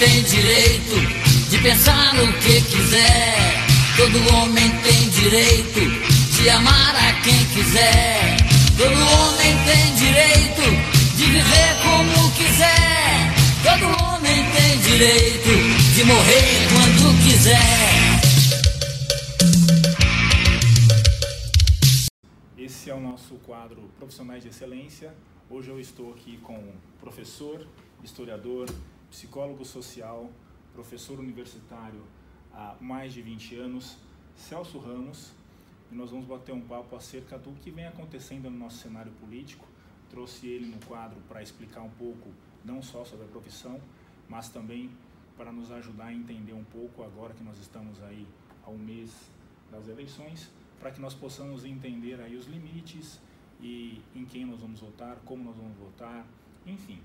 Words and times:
tem 0.00 0.22
direito 0.22 0.96
de 1.50 1.58
pensar 1.58 2.14
no 2.14 2.32
que 2.38 2.62
quiser. 2.62 3.66
Todo 3.98 4.34
homem 4.34 4.70
tem 4.78 5.10
direito 5.10 5.80
de 6.32 6.48
amar 6.48 6.96
a 6.96 7.20
quem 7.20 7.44
quiser. 7.48 8.38
Todo 8.78 8.94
homem 8.94 9.54
tem 9.66 9.94
direito 9.96 10.62
de 11.16 11.24
viver 11.26 11.76
como 11.82 12.30
quiser. 12.32 13.34
Todo 13.62 13.84
homem 14.02 14.42
tem 14.52 14.78
direito 14.78 15.50
de 15.94 16.04
morrer 16.04 16.68
quando 16.72 17.22
quiser. 17.22 18.20
Esse 22.56 22.88
é 22.88 22.94
o 22.94 23.00
nosso 23.00 23.34
quadro 23.44 23.90
Profissionais 23.98 24.42
de 24.42 24.48
Excelência. 24.48 25.12
Hoje 25.50 25.68
eu 25.68 25.78
estou 25.78 26.10
aqui 26.12 26.38
com 26.38 26.54
o 26.54 26.72
professor, 26.98 27.66
historiador, 28.02 28.66
psicólogo 29.10 29.64
social, 29.64 30.30
professor 30.72 31.18
universitário 31.18 32.02
há 32.52 32.76
mais 32.80 33.12
de 33.12 33.22
20 33.22 33.56
anos, 33.56 33.98
Celso 34.36 34.78
Ramos, 34.78 35.32
e 35.90 35.94
nós 35.94 36.10
vamos 36.10 36.26
bater 36.26 36.52
um 36.52 36.60
papo 36.60 36.94
acerca 36.96 37.36
do 37.36 37.52
que 37.60 37.70
vem 37.70 37.86
acontecendo 37.86 38.48
no 38.48 38.56
nosso 38.56 38.78
cenário 38.78 39.12
político. 39.12 39.66
Trouxe 40.08 40.46
ele 40.46 40.66
no 40.66 40.84
quadro 40.86 41.20
para 41.28 41.42
explicar 41.42 41.82
um 41.82 41.90
pouco, 41.90 42.30
não 42.64 42.80
só 42.80 43.04
sobre 43.04 43.26
a 43.26 43.28
profissão, 43.28 43.80
mas 44.28 44.48
também 44.48 44.90
para 45.36 45.52
nos 45.52 45.70
ajudar 45.72 46.06
a 46.06 46.12
entender 46.12 46.52
um 46.52 46.64
pouco, 46.64 47.02
agora 47.02 47.34
que 47.34 47.42
nós 47.42 47.58
estamos 47.58 48.00
aí 48.02 48.26
a 48.64 48.70
um 48.70 48.78
mês 48.78 49.10
das 49.70 49.88
eleições, 49.88 50.50
para 50.78 50.90
que 50.90 51.00
nós 51.00 51.14
possamos 51.14 51.64
entender 51.64 52.20
aí 52.20 52.36
os 52.36 52.46
limites 52.46 53.20
e 53.60 54.00
em 54.14 54.24
quem 54.24 54.44
nós 54.44 54.60
vamos 54.60 54.80
votar, 54.80 55.16
como 55.24 55.44
nós 55.44 55.56
vamos 55.56 55.76
votar, 55.76 56.26
enfim. 56.66 57.00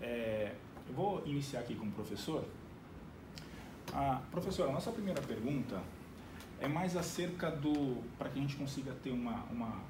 É, 0.00 0.54
eu 0.88 0.94
vou 0.94 1.22
iniciar 1.26 1.60
aqui 1.60 1.74
como 1.74 1.92
professor. 1.92 2.44
Ah, 3.92 4.20
professor, 4.30 4.68
a 4.68 4.72
nossa 4.72 4.90
primeira 4.90 5.20
pergunta 5.22 5.82
é 6.60 6.66
mais 6.66 6.96
acerca 6.96 7.50
do, 7.50 8.02
para 8.18 8.28
que 8.30 8.38
a 8.38 8.42
gente 8.42 8.56
consiga 8.56 8.92
ter 9.02 9.10
uma, 9.10 9.44
uma, 9.44 9.80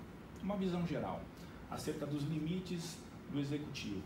uma 0.43 0.57
visão 0.57 0.87
geral, 0.87 1.21
acerca 1.71 2.05
dos 2.07 2.25
limites 2.25 2.99
do 3.33 3.39
executivo. 3.39 4.03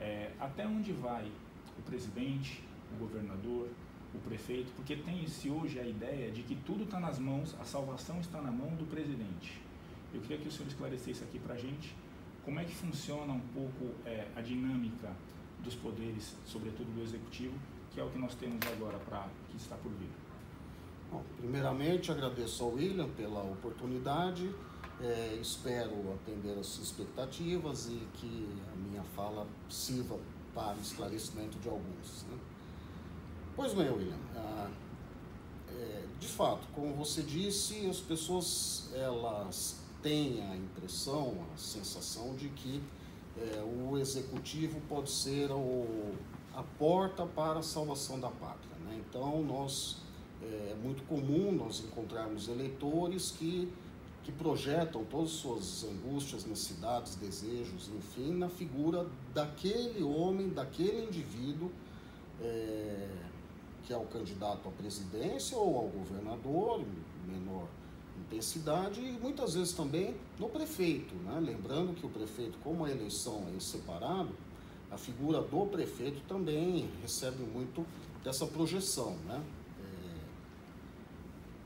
É, 0.00 0.32
até 0.40 0.66
onde 0.66 0.92
vai 0.92 1.30
o 1.78 1.82
presidente, 1.82 2.62
o 2.94 2.98
governador, 2.98 3.68
o 4.14 4.18
prefeito, 4.18 4.72
porque 4.74 4.96
tem-se 4.96 5.48
hoje 5.48 5.78
a 5.78 5.86
ideia 5.86 6.30
de 6.30 6.42
que 6.42 6.54
tudo 6.56 6.84
está 6.84 6.98
nas 7.00 7.18
mãos, 7.18 7.54
a 7.60 7.64
salvação 7.64 8.20
está 8.20 8.40
na 8.40 8.50
mão 8.50 8.68
do 8.76 8.84
presidente. 8.84 9.60
Eu 10.12 10.20
queria 10.20 10.38
que 10.38 10.48
o 10.48 10.50
senhor 10.50 10.68
esclarecesse 10.68 11.24
aqui 11.24 11.38
para 11.38 11.54
a 11.54 11.58
gente 11.58 11.94
como 12.44 12.58
é 12.58 12.64
que 12.64 12.74
funciona 12.74 13.32
um 13.32 13.40
pouco 13.54 13.94
é, 14.04 14.26
a 14.34 14.40
dinâmica 14.40 15.10
dos 15.62 15.74
poderes, 15.74 16.34
sobretudo 16.46 16.92
do 16.94 17.02
executivo, 17.02 17.54
que 17.92 18.00
é 18.00 18.04
o 18.04 18.10
que 18.10 18.18
nós 18.18 18.34
temos 18.34 18.58
agora 18.66 18.98
para 18.98 19.28
que 19.50 19.56
está 19.56 19.76
por 19.76 19.92
vir. 19.92 20.10
Bom, 21.10 21.22
primeiramente 21.38 22.10
agradeço 22.10 22.64
ao 22.64 22.72
William 22.72 23.08
pela 23.10 23.42
oportunidade, 23.42 24.50
é, 25.00 25.38
espero 25.40 25.92
atender 26.14 26.58
as 26.58 26.78
expectativas 26.78 27.88
e 27.88 28.06
que 28.14 28.48
a 28.72 28.76
minha 28.76 29.02
fala 29.14 29.46
sirva 29.68 30.18
para 30.54 30.76
esclarecimento 30.76 31.58
de 31.58 31.68
alguns. 31.68 32.24
Né? 32.30 32.38
Pois 33.54 33.74
bem, 33.74 33.90
William, 33.90 34.16
é, 35.68 36.04
de 36.18 36.28
fato, 36.28 36.66
como 36.74 36.94
você 36.94 37.22
disse, 37.22 37.86
as 37.86 38.00
pessoas 38.00 38.90
elas 38.94 39.80
têm 40.02 40.42
a 40.42 40.56
impressão, 40.56 41.36
a 41.52 41.56
sensação 41.56 42.34
de 42.36 42.48
que 42.50 42.82
é, 43.38 43.62
o 43.62 43.98
executivo 43.98 44.80
pode 44.88 45.10
ser 45.10 45.50
o, 45.50 46.14
a 46.54 46.62
porta 46.62 47.24
para 47.26 47.60
a 47.60 47.62
salvação 47.62 48.20
da 48.20 48.28
pátria. 48.28 48.76
Né? 48.84 49.02
Então, 49.08 49.42
nós 49.42 50.02
é, 50.42 50.72
é 50.72 50.76
muito 50.82 51.02
comum 51.04 51.52
nós 51.52 51.80
encontrarmos 51.80 52.48
eleitores 52.48 53.30
que, 53.30 53.72
que 54.22 54.32
projetam 54.32 55.04
todas 55.04 55.30
as 55.30 55.36
suas 55.36 55.84
angústias, 55.84 56.44
necessidades, 56.44 57.14
desejos, 57.16 57.90
enfim, 57.96 58.32
na 58.34 58.48
figura 58.48 59.06
daquele 59.32 60.02
homem, 60.02 60.48
daquele 60.50 61.06
indivíduo 61.06 61.70
é, 62.40 63.08
que 63.84 63.92
é 63.92 63.96
o 63.96 64.04
candidato 64.04 64.68
à 64.68 64.72
presidência 64.72 65.56
ou 65.56 65.76
ao 65.76 65.88
governador, 65.88 66.84
menor 67.26 67.66
intensidade 68.20 69.00
e 69.00 69.12
muitas 69.12 69.54
vezes 69.54 69.72
também 69.72 70.14
no 70.38 70.48
prefeito, 70.48 71.14
né? 71.16 71.40
lembrando 71.40 71.94
que 71.94 72.04
o 72.06 72.08
prefeito, 72.08 72.58
como 72.62 72.84
a 72.84 72.90
eleição 72.90 73.46
é 73.54 73.60
separado, 73.60 74.30
a 74.90 74.96
figura 74.96 75.40
do 75.40 75.66
prefeito 75.66 76.20
também 76.28 76.88
recebe 77.00 77.42
muito 77.42 77.86
dessa 78.22 78.46
projeção. 78.46 79.16
Né? 79.26 79.42
É... 79.80 80.18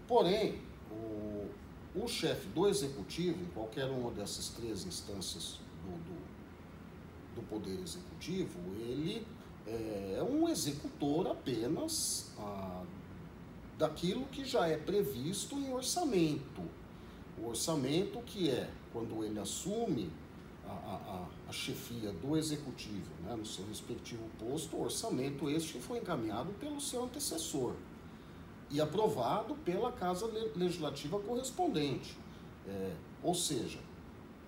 Porém, 0.07 0.61
o, 0.91 1.49
o 1.95 2.09
chefe 2.09 2.47
do 2.49 2.69
executivo, 2.69 3.43
em 3.43 3.49
qualquer 3.49 3.87
uma 3.87 4.11
dessas 4.11 4.49
três 4.51 4.87
instâncias 4.87 5.59
do, 5.85 5.91
do, 5.91 7.37
do 7.37 7.43
Poder 7.49 7.79
Executivo, 7.81 8.59
ele 8.79 9.27
é 9.67 10.23
um 10.23 10.49
executor 10.49 11.27
apenas 11.27 12.31
daquilo 13.79 14.25
que 14.27 14.45
já 14.45 14.67
é 14.67 14.77
previsto 14.77 15.57
em 15.57 15.73
orçamento. 15.73 16.63
O 17.39 17.49
orçamento 17.49 18.21
que 18.23 18.51
é 18.51 18.71
quando 18.93 19.23
ele 19.23 19.39
assume 19.39 20.11
a, 20.67 20.71
a, 20.71 21.27
a 21.49 21.53
chefia 21.53 22.13
do 22.13 22.37
executivo, 22.37 23.11
né, 23.23 23.37
no 23.37 23.45
seu 23.45 23.65
respectivo 23.67 24.25
posto, 24.39 24.77
o 24.77 24.83
orçamento 24.83 25.49
este 25.51 25.79
foi 25.79 25.99
encaminhado 25.99 26.53
pelo 26.55 26.81
seu 26.81 27.05
antecessor 27.05 27.75
e 28.71 28.81
aprovado 28.81 29.55
pela 29.57 29.93
Casa 29.93 30.27
Legislativa 30.57 31.21
correspondente. 31.21 32.17
É, 32.67 32.93
ou 33.23 33.35
seja, 33.35 33.79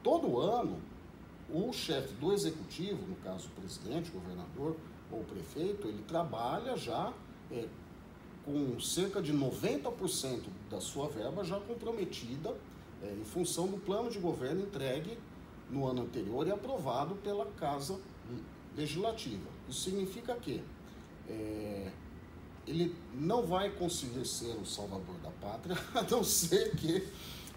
todo 0.03 0.41
ano 0.41 0.81
o 1.50 1.72
chefe 1.72 2.12
do 2.15 2.33
executivo, 2.33 3.06
no 3.06 3.16
caso 3.16 3.49
o 3.49 3.60
presidente, 3.60 4.10
governador 4.10 4.77
ou 5.10 5.22
prefeito, 5.25 5.89
ele 5.89 6.03
trabalha 6.03 6.77
já 6.77 7.12
é, 7.50 7.66
com 8.48 8.81
cerca 8.81 9.20
de 9.20 9.31
90% 9.31 10.44
da 10.70 10.81
sua 10.81 11.06
verba 11.06 11.44
já 11.44 11.60
comprometida 11.60 12.56
é, 13.03 13.12
em 13.12 13.25
função 13.25 13.66
do 13.66 13.76
plano 13.76 14.10
de 14.10 14.19
governo 14.19 14.62
entregue 14.62 15.19
no 15.70 15.86
ano 15.86 16.03
anterior 16.03 16.47
e 16.47 16.50
aprovado 16.50 17.14
pela 17.16 17.44
Casa 17.44 18.00
Legislativa. 18.75 19.47
Isso 19.69 19.82
significa 19.82 20.34
que 20.36 20.62
é, 21.28 21.92
ele 22.66 22.94
não 23.14 23.47
vai 23.47 23.69
conseguir 23.70 24.25
ser 24.25 24.56
o 24.56 24.65
salvador 24.65 25.16
da 25.22 25.30
pátria, 25.30 25.76
a 25.94 26.03
não 26.03 26.25
ser 26.25 26.75
que 26.75 27.06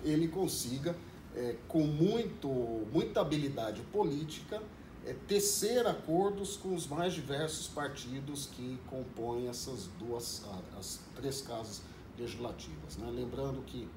ele 0.03 0.27
consiga, 0.27 0.93
é, 1.33 1.55
com 1.69 1.83
muito, 1.83 2.49
muita 2.91 3.21
habilidade 3.21 3.81
política, 3.93 4.61
é, 5.05 5.13
tecer 5.27 5.85
acordos 5.87 6.57
com 6.57 6.75
os 6.75 6.87
mais 6.87 7.13
diversos 7.13 7.67
partidos 7.67 8.47
que 8.47 8.77
compõem 8.87 9.47
essas 9.47 9.87
duas, 9.99 10.43
as 10.77 10.99
três 11.15 11.41
casas 11.41 11.81
legislativas. 12.17 12.97
Né? 12.97 13.09
Lembrando 13.11 13.61
que 13.63 13.87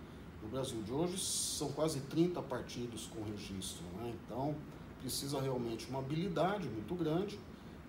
no 0.43 0.49
Brasil 0.49 0.83
de 0.83 0.93
hoje 0.93 1.19
são 1.19 1.73
quase 1.73 2.01
30 2.01 2.41
partidos 2.43 3.07
com 3.07 3.23
registro, 3.23 3.85
né? 3.97 4.15
então 4.25 4.55
precisa 5.01 5.41
realmente 5.41 5.89
uma 5.89 5.99
habilidade 5.99 6.69
muito 6.69 6.95
grande, 6.95 7.39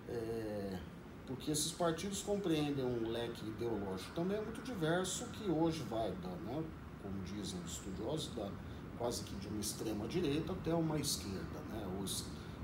é, 0.08 0.78
porque 1.26 1.50
esses 1.50 1.72
partidos 1.72 2.22
compreendem 2.22 2.84
um 2.84 3.10
leque 3.10 3.44
ideológico 3.46 4.14
também 4.14 4.40
muito 4.42 4.62
diverso 4.62 5.24
que 5.28 5.50
hoje 5.50 5.82
vai 5.88 6.10
né, 6.10 6.62
como 7.02 7.22
dizem 7.24 7.58
os 7.64 7.72
estudiosos, 7.72 8.34
da, 8.34 8.50
quase 8.98 9.22
que 9.24 9.34
de 9.36 9.48
uma 9.48 9.60
extrema 9.60 10.06
direita 10.06 10.52
até 10.52 10.74
uma 10.74 10.98
esquerda, 10.98 11.60
né, 11.70 11.86
ou 11.98 12.04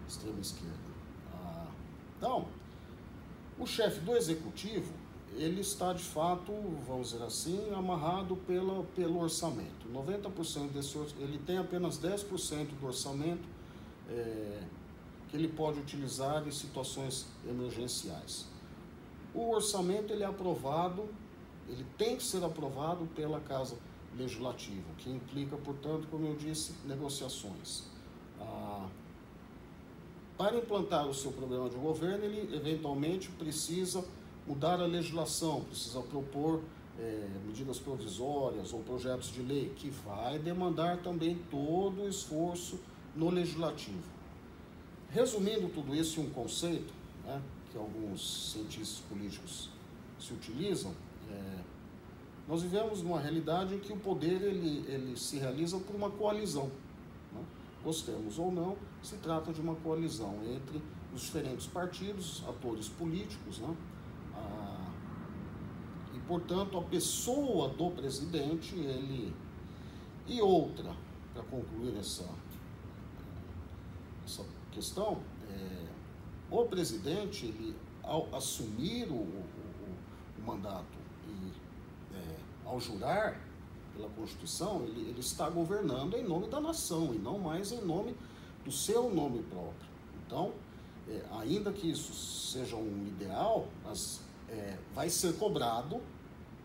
extrema 0.08 0.40
esquerda. 0.40 0.76
Ah, 1.34 1.66
então, 2.16 2.46
o 3.58 3.66
chefe 3.66 4.00
do 4.00 4.16
executivo, 4.16 4.92
ele 5.36 5.60
está 5.60 5.92
de 5.92 6.02
fato, 6.02 6.52
vamos 6.86 7.10
dizer 7.10 7.24
assim, 7.24 7.72
amarrado 7.74 8.36
pela, 8.36 8.82
pelo 8.96 9.20
orçamento. 9.20 9.88
90% 9.92 10.70
desse 10.70 10.98
ele 11.18 11.38
tem 11.38 11.58
apenas 11.58 11.98
10% 11.98 12.68
do 12.78 12.86
orçamento 12.86 13.46
é, 14.08 14.62
que 15.28 15.36
ele 15.36 15.48
pode 15.48 15.80
utilizar 15.80 16.46
em 16.46 16.50
situações 16.50 17.26
emergenciais. 17.48 18.46
O 19.34 19.50
orçamento 19.50 20.12
ele 20.12 20.22
é 20.22 20.26
aprovado, 20.26 21.08
ele 21.68 21.86
tem 21.96 22.16
que 22.16 22.22
ser 22.22 22.44
aprovado 22.44 23.06
pela 23.14 23.40
Casa 23.40 23.76
Legislativa, 24.16 24.86
que 24.98 25.08
implica, 25.08 25.56
portanto, 25.56 26.06
como 26.10 26.26
eu 26.26 26.36
disse, 26.36 26.74
negociações. 26.84 27.84
Ah, 28.38 28.86
para 30.36 30.56
implantar 30.56 31.06
o 31.06 31.14
seu 31.14 31.32
programa 31.32 31.68
de 31.68 31.76
governo, 31.76 32.24
ele 32.24 32.54
eventualmente 32.54 33.28
precisa 33.30 34.04
mudar 34.46 34.80
a 34.80 34.86
legislação, 34.86 35.62
precisa 35.62 36.00
propor 36.00 36.62
é, 36.98 37.28
medidas 37.46 37.78
provisórias 37.78 38.72
ou 38.72 38.80
projetos 38.80 39.32
de 39.32 39.42
lei, 39.42 39.72
que 39.76 39.90
vai 39.90 40.38
demandar 40.38 40.98
também 40.98 41.38
todo 41.50 42.02
o 42.02 42.08
esforço 42.08 42.78
no 43.14 43.30
legislativo. 43.30 44.02
Resumindo 45.10 45.68
tudo 45.68 45.94
isso 45.94 46.20
em 46.20 46.26
um 46.26 46.30
conceito, 46.30 46.92
né, 47.24 47.40
que 47.70 47.78
alguns 47.78 48.52
cientistas 48.52 49.00
políticos 49.08 49.68
se 50.18 50.32
utilizam, 50.32 50.92
é, 51.30 51.58
nós 52.48 52.62
vivemos 52.62 53.02
numa 53.02 53.20
realidade 53.20 53.74
em 53.74 53.78
que 53.78 53.92
o 53.92 53.96
poder 53.96 54.42
ele, 54.42 54.84
ele 54.88 55.16
se 55.16 55.38
realiza 55.38 55.78
por 55.78 55.94
uma 55.94 56.10
coalizão. 56.10 56.70
Gostemos 57.82 58.38
ou 58.38 58.52
não, 58.52 58.76
se 59.02 59.16
trata 59.16 59.52
de 59.52 59.60
uma 59.60 59.74
coalizão 59.74 60.38
entre 60.44 60.80
os 61.12 61.22
diferentes 61.22 61.66
partidos, 61.66 62.44
atores 62.48 62.88
políticos, 62.88 63.58
né? 63.58 63.76
Ah, 64.34 64.90
e 66.14 66.18
portanto 66.20 66.78
a 66.78 66.82
pessoa 66.82 67.68
do 67.68 67.90
presidente, 67.90 68.74
ele 68.76 69.34
e 70.26 70.40
outra, 70.40 70.94
para 71.34 71.42
concluir 71.42 71.96
essa, 71.98 72.28
essa 74.24 74.44
questão, 74.70 75.20
é, 75.50 75.86
o 76.50 76.64
presidente, 76.64 77.46
ele, 77.46 77.74
ao 78.02 78.32
assumir 78.34 79.08
o, 79.08 79.14
o, 79.14 79.44
o 80.38 80.46
mandato 80.46 80.98
e 81.26 81.52
é, 82.14 82.36
ao 82.64 82.78
jurar 82.78 83.40
pela 83.94 84.08
Constituição, 84.10 84.82
ele, 84.84 85.08
ele 85.10 85.20
está 85.20 85.48
governando 85.48 86.14
em 86.14 86.24
nome 86.24 86.48
da 86.48 86.60
nação 86.60 87.14
e 87.14 87.18
não 87.18 87.38
mais 87.38 87.72
em 87.72 87.80
nome 87.80 88.14
do 88.64 88.72
seu 88.72 89.12
nome 89.12 89.42
próprio. 89.42 89.88
Então, 90.26 90.52
é, 91.08 91.22
ainda 91.32 91.72
que 91.72 91.90
isso 91.90 92.12
seja 92.12 92.76
um 92.76 93.06
ideal, 93.08 93.68
mas 93.84 94.20
é, 94.48 94.76
vai 94.94 95.10
ser 95.10 95.36
cobrado 95.36 96.00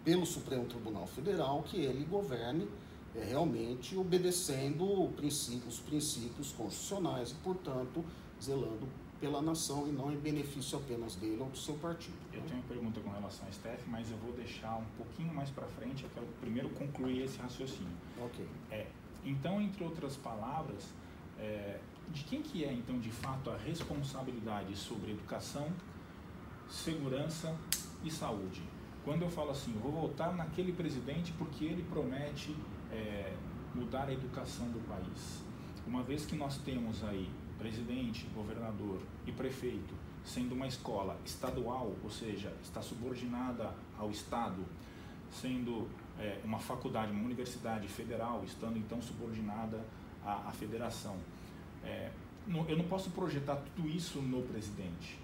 pelo 0.03 0.25
Supremo 0.25 0.65
Tribunal 0.65 1.07
Federal 1.07 1.63
que 1.63 1.77
ele 1.77 2.05
governe 2.05 2.67
é, 3.15 3.23
realmente 3.23 3.97
obedecendo 3.97 5.11
princípios, 5.15 5.75
os 5.75 5.79
princípios 5.79 6.51
constitucionais 6.51 7.31
e, 7.31 7.35
portanto, 7.35 8.05
zelando 8.41 8.87
pela 9.19 9.41
nação 9.41 9.87
e 9.87 9.91
não 9.91 10.11
em 10.11 10.17
benefício 10.17 10.77
apenas 10.77 11.15
dele 11.15 11.37
ou 11.39 11.49
do 11.49 11.57
seu 11.57 11.75
partido. 11.75 12.15
Eu 12.31 12.41
tenho 12.41 12.59
uma 12.59 12.67
pergunta 12.67 12.99
com 12.99 13.09
relação 13.09 13.47
a 13.47 13.51
STF, 13.51 13.89
mas 13.89 14.11
eu 14.11 14.17
vou 14.17 14.31
deixar 14.33 14.77
um 14.77 14.85
pouquinho 14.95 15.33
mais 15.33 15.49
para 15.49 15.65
frente, 15.67 16.03
eu 16.03 16.09
quero 16.13 16.27
primeiro 16.39 16.69
concluir 16.69 17.23
esse 17.23 17.37
raciocínio. 17.39 17.91
Ok. 18.19 18.45
É, 18.71 18.87
então, 19.25 19.61
entre 19.61 19.83
outras 19.83 20.15
palavras, 20.15 20.93
é, 21.39 21.79
de 22.09 22.23
quem 22.23 22.41
que 22.41 22.63
é, 22.63 22.71
então, 22.71 22.99
de 22.99 23.11
fato, 23.11 23.49
a 23.49 23.57
responsabilidade 23.57 24.75
sobre 24.75 25.11
educação, 25.11 25.71
segurança 26.69 27.55
e 28.03 28.11
saúde? 28.11 28.61
Quando 29.03 29.23
eu 29.23 29.29
falo 29.29 29.51
assim, 29.51 29.73
eu 29.73 29.81
vou 29.81 29.91
votar 29.91 30.35
naquele 30.35 30.73
presidente 30.73 31.31
porque 31.33 31.65
ele 31.65 31.83
promete 31.83 32.55
é, 32.91 33.33
mudar 33.73 34.09
a 34.09 34.13
educação 34.13 34.67
do 34.69 34.79
país. 34.87 35.43
Uma 35.85 36.03
vez 36.03 36.25
que 36.25 36.35
nós 36.35 36.57
temos 36.57 37.03
aí 37.03 37.29
presidente, 37.67 38.25
governador 38.33 38.99
e 39.25 39.31
prefeito 39.31 39.93
sendo 40.23 40.55
uma 40.55 40.67
escola 40.67 41.17
estadual, 41.25 41.93
ou 42.03 42.09
seja, 42.09 42.53
está 42.61 42.81
subordinada 42.81 43.73
ao 43.97 44.09
Estado, 44.09 44.65
sendo 45.31 45.87
é, 46.19 46.39
uma 46.43 46.59
faculdade, 46.59 47.11
uma 47.11 47.23
universidade 47.23 47.87
federal, 47.87 48.43
estando 48.43 48.77
então 48.77 49.01
subordinada 49.01 49.79
à, 50.25 50.49
à 50.49 50.51
federação. 50.51 51.15
É, 51.83 52.11
não, 52.45 52.67
eu 52.67 52.77
não 52.77 52.85
posso 52.85 53.09
projetar 53.11 53.55
tudo 53.75 53.87
isso 53.87 54.21
no 54.21 54.41
presidente 54.43 55.17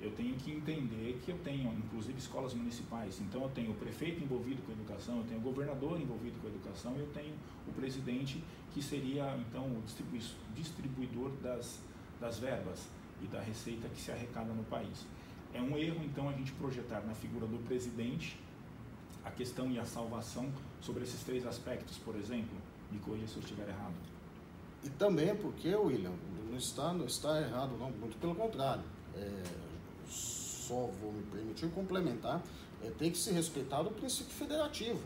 eu 0.00 0.10
tenho 0.10 0.34
que 0.36 0.52
entender 0.52 1.18
que 1.24 1.30
eu 1.30 1.38
tenho, 1.38 1.72
inclusive, 1.72 2.18
escolas 2.18 2.52
municipais. 2.52 3.18
Então, 3.20 3.42
eu 3.42 3.48
tenho 3.50 3.70
o 3.70 3.74
prefeito 3.74 4.22
envolvido 4.22 4.62
com 4.62 4.72
a 4.72 4.74
educação, 4.74 5.18
eu 5.18 5.24
tenho 5.24 5.40
o 5.40 5.42
governador 5.42 6.00
envolvido 6.00 6.38
com 6.40 6.46
a 6.46 6.50
educação, 6.50 6.96
eu 6.96 7.06
tenho 7.14 7.34
o 7.66 7.72
presidente, 7.72 8.42
que 8.74 8.82
seria, 8.82 9.36
então, 9.38 9.64
o 9.64 9.82
distribuidor 10.54 11.30
das, 11.42 11.80
das 12.20 12.38
verbas 12.38 12.86
e 13.22 13.26
da 13.26 13.40
receita 13.40 13.88
que 13.88 14.00
se 14.00 14.12
arrecada 14.12 14.52
no 14.52 14.64
país. 14.64 15.06
É 15.54 15.62
um 15.62 15.78
erro, 15.78 16.04
então, 16.04 16.28
a 16.28 16.32
gente 16.32 16.52
projetar 16.52 17.00
na 17.00 17.14
figura 17.14 17.46
do 17.46 17.58
presidente 17.66 18.38
a 19.24 19.30
questão 19.30 19.70
e 19.72 19.78
a 19.78 19.84
salvação 19.84 20.48
sobre 20.80 21.02
esses 21.02 21.22
três 21.24 21.46
aspectos, 21.46 21.98
por 21.98 22.14
exemplo. 22.16 22.56
Me 22.92 22.98
corrija 23.00 23.26
se 23.26 23.36
eu 23.36 23.42
estiver 23.42 23.68
errado. 23.68 23.94
E 24.84 24.90
também 24.90 25.34
porque, 25.34 25.74
William, 25.74 26.12
não 26.48 26.56
está, 26.56 26.92
não 26.92 27.06
está 27.06 27.40
errado, 27.40 27.76
não, 27.76 27.90
muito 27.90 28.16
pelo 28.20 28.34
contrário. 28.34 28.84
É, 29.16 29.42
só 30.08 30.90
vou 31.00 31.12
me 31.12 31.22
permitir 31.24 31.68
complementar, 31.70 32.42
é, 32.82 32.90
tem 32.90 33.10
que 33.10 33.18
se 33.18 33.30
respeitar 33.32 33.80
o 33.80 33.90
princípio 33.90 34.32
federativo. 34.32 35.00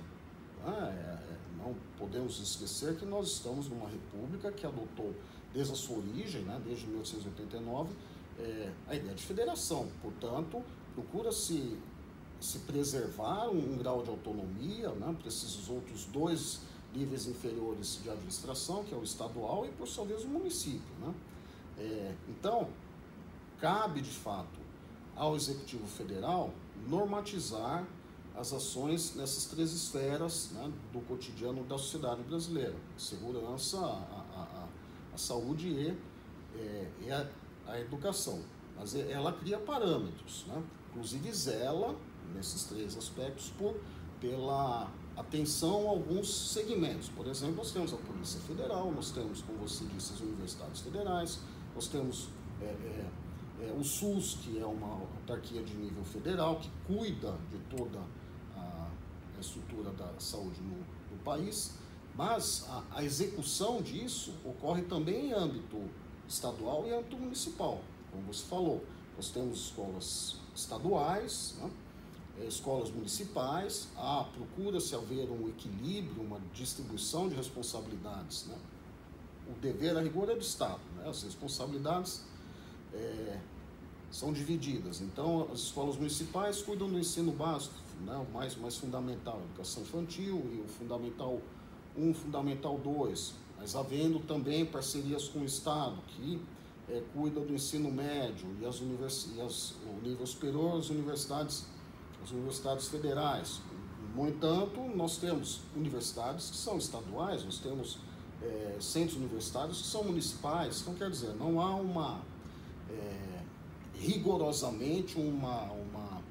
Né? 0.64 1.19
É, 1.29 1.31
não 1.62 1.75
podemos 1.99 2.41
esquecer 2.41 2.97
que 2.97 3.05
nós 3.05 3.32
estamos 3.32 3.69
numa 3.69 3.88
república 3.88 4.50
que 4.50 4.67
adotou 4.67 5.14
desde 5.52 5.73
a 5.73 5.76
sua 5.76 5.99
origem, 5.99 6.43
né, 6.43 6.61
desde 6.64 6.87
1889, 6.87 7.93
é, 8.38 8.73
a 8.88 8.94
ideia 8.94 9.14
de 9.14 9.23
federação. 9.23 9.88
Portanto, 10.00 10.62
procura-se 10.94 11.76
se 12.41 12.58
preservar 12.61 13.49
um, 13.49 13.75
um, 13.75 13.76
grau 13.76 14.02
de 14.02 14.08
autonomia 14.08 14.88
né, 14.91 15.14
para 15.19 15.29
esses 15.29 15.69
outros 15.69 16.06
dois 16.06 16.61
níveis 16.94 17.26
inferiores 17.26 18.00
de 18.02 18.11
administração, 18.11 18.82
que 18.85 18.94
é 18.94 18.97
o 18.97 19.02
estadual 19.02 19.67
e, 19.67 19.70
por 19.70 19.87
sua 19.87 20.05
vez, 20.05 20.25
o 20.25 20.29
município. 20.29 20.94
Né? 21.00 21.14
É, 21.79 22.14
então, 22.29 22.69
cabe, 23.61 24.00
de 24.00 24.11
fato, 24.11 24.60
ao 25.20 25.37
Executivo 25.37 25.87
Federal 25.87 26.50
normatizar 26.88 27.87
as 28.34 28.55
ações 28.55 29.14
nessas 29.14 29.44
três 29.44 29.70
esferas 29.70 30.50
né, 30.52 30.72
do 30.94 31.00
cotidiano 31.00 31.62
da 31.64 31.76
sociedade 31.76 32.22
brasileira: 32.22 32.75
segurança, 32.96 33.76
a, 33.78 33.82
a, 33.82 34.43
a, 34.43 34.69
a 35.14 35.19
saúde 35.19 35.69
e, 35.69 35.99
é, 36.56 36.90
e 37.02 37.11
a, 37.11 37.28
a, 37.67 37.78
educação. 37.78 38.40
Mas 38.78 38.94
ela 38.94 39.31
cria 39.34 39.58
parâmetros, 39.58 40.46
né? 40.49 40.62
inclusive 40.88 41.31
zela, 41.34 41.94
nesses 42.34 42.64
três 42.64 42.96
aspectos, 42.96 43.52
por, 43.58 43.78
pela 44.23 44.90
atenção 45.19 45.87
a 45.87 45.90
alguns 45.90 46.52
segmentos. 46.52 47.11
Por 47.11 47.26
exemplo, 47.26 47.56
nós 47.56 47.73
temos 47.73 47.93
a 47.93 47.96
Polícia 47.99 48.40
Federal, 48.40 48.90
nós 48.90 49.11
temos, 49.11 49.43
como 49.43 49.58
você 49.58 49.84
disse, 49.84 50.14
as 50.14 50.20
universidades 50.20 50.81
federais, 50.81 51.40
nós 51.75 51.88
temos. 51.88 52.28
É, 52.62 52.64
é, 52.64 53.30
é, 53.62 53.73
o 53.73 53.85
SUS, 53.85 54.39
que 54.43 54.59
é 54.59 54.67
uma 54.67 54.87
autarquia 54.87 55.62
de 55.62 55.75
nível 55.75 56.05
federal, 56.05 56.57
que 56.57 56.71
cuida 56.87 57.37
de 57.51 57.59
toda 57.77 58.01
a, 58.57 58.89
estrutura 59.41 59.91
da 59.93 60.12
saúde 60.19 60.61
no, 60.61 60.77
no 60.77 61.23
país, 61.25 61.73
mas 62.15 62.67
a, 62.69 62.83
a, 62.97 63.05
execução 63.05 63.81
disso 63.81 64.35
ocorre 64.45 64.83
também 64.83 65.31
em 65.31 65.33
âmbito 65.33 65.83
estadual 66.29 66.87
e 66.87 66.93
âmbito 66.93 67.17
municipal, 67.17 67.81
como 68.11 68.25
você 68.25 68.45
falou. 68.45 68.85
Nós 69.17 69.31
temos 69.31 69.67
escolas 69.67 70.37
estaduais, 70.55 71.57
né? 71.59 71.71
É, 72.40 72.47
escolas 72.47 72.90
municipais, 72.90 73.88
há, 73.97 74.25
procura-se 74.25 74.95
haver 74.95 75.29
um 75.31 75.49
equilíbrio, 75.49 76.23
uma 76.23 76.40
distribuição 76.55 77.29
de 77.29 77.35
responsabilidades. 77.35 78.47
Né? 78.47 78.57
O 79.49 79.59
dever, 79.61 79.97
a 79.97 80.00
rigor, 80.00 80.31
é 80.31 80.35
do 80.35 80.40
Estado. 80.40 80.81
Né? 80.97 81.09
As 81.09 81.23
responsabilidades 81.23 82.23
é, 82.95 83.38
são 84.11 84.33
divididas. 84.33 85.00
Então, 85.00 85.49
as 85.52 85.61
escolas 85.61 85.97
municipais 85.97 86.62
cuidam 86.62 86.88
do 86.88 86.99
ensino 86.99 87.33
básico, 87.33 87.75
né, 88.05 88.17
o 88.17 88.33
mais, 88.33 88.57
mais 88.57 88.76
fundamental, 88.76 89.40
educação 89.50 89.83
infantil 89.83 90.43
e 90.52 90.61
o 90.61 90.69
fundamental 90.69 91.40
1, 91.97 92.14
fundamental 92.14 92.79
2, 92.79 93.35
mas 93.59 93.76
havendo 93.76 94.19
também 94.21 94.64
parcerias 94.64 95.29
com 95.29 95.40
o 95.40 95.45
Estado, 95.45 95.97
que 96.09 96.40
é, 96.88 97.02
cuida 97.14 97.40
do 97.40 97.52
ensino 97.52 97.90
médio 97.90 98.49
e, 98.61 98.67
as 98.67 98.81
univers, 98.81 99.29
e 99.37 99.40
as, 99.40 99.75
o 99.87 100.00
nível 100.02 100.26
superior, 100.26 100.79
as 100.79 100.90
universidades, 100.90 101.67
as 102.23 102.31
universidades 102.31 102.88
federais. 102.88 103.61
No 104.14 104.29
entanto, 104.29 104.81
nós 104.97 105.19
temos 105.19 105.61
universidades 105.76 106.50
que 106.50 106.57
são 106.57 106.79
estaduais, 106.79 107.45
nós 107.45 107.59
temos 107.59 107.99
é, 108.43 108.76
centros 108.81 109.17
universitários 109.17 109.83
que 109.83 109.87
são 109.87 110.02
municipais, 110.02 110.81
então 110.81 110.95
quer 110.95 111.11
dizer, 111.11 111.35
não 111.35 111.61
há 111.61 111.75
uma 111.76 112.21
é, 112.90 113.39
rigorosamente 114.00 115.19
uma, 115.19 115.64
uma, 115.64 116.23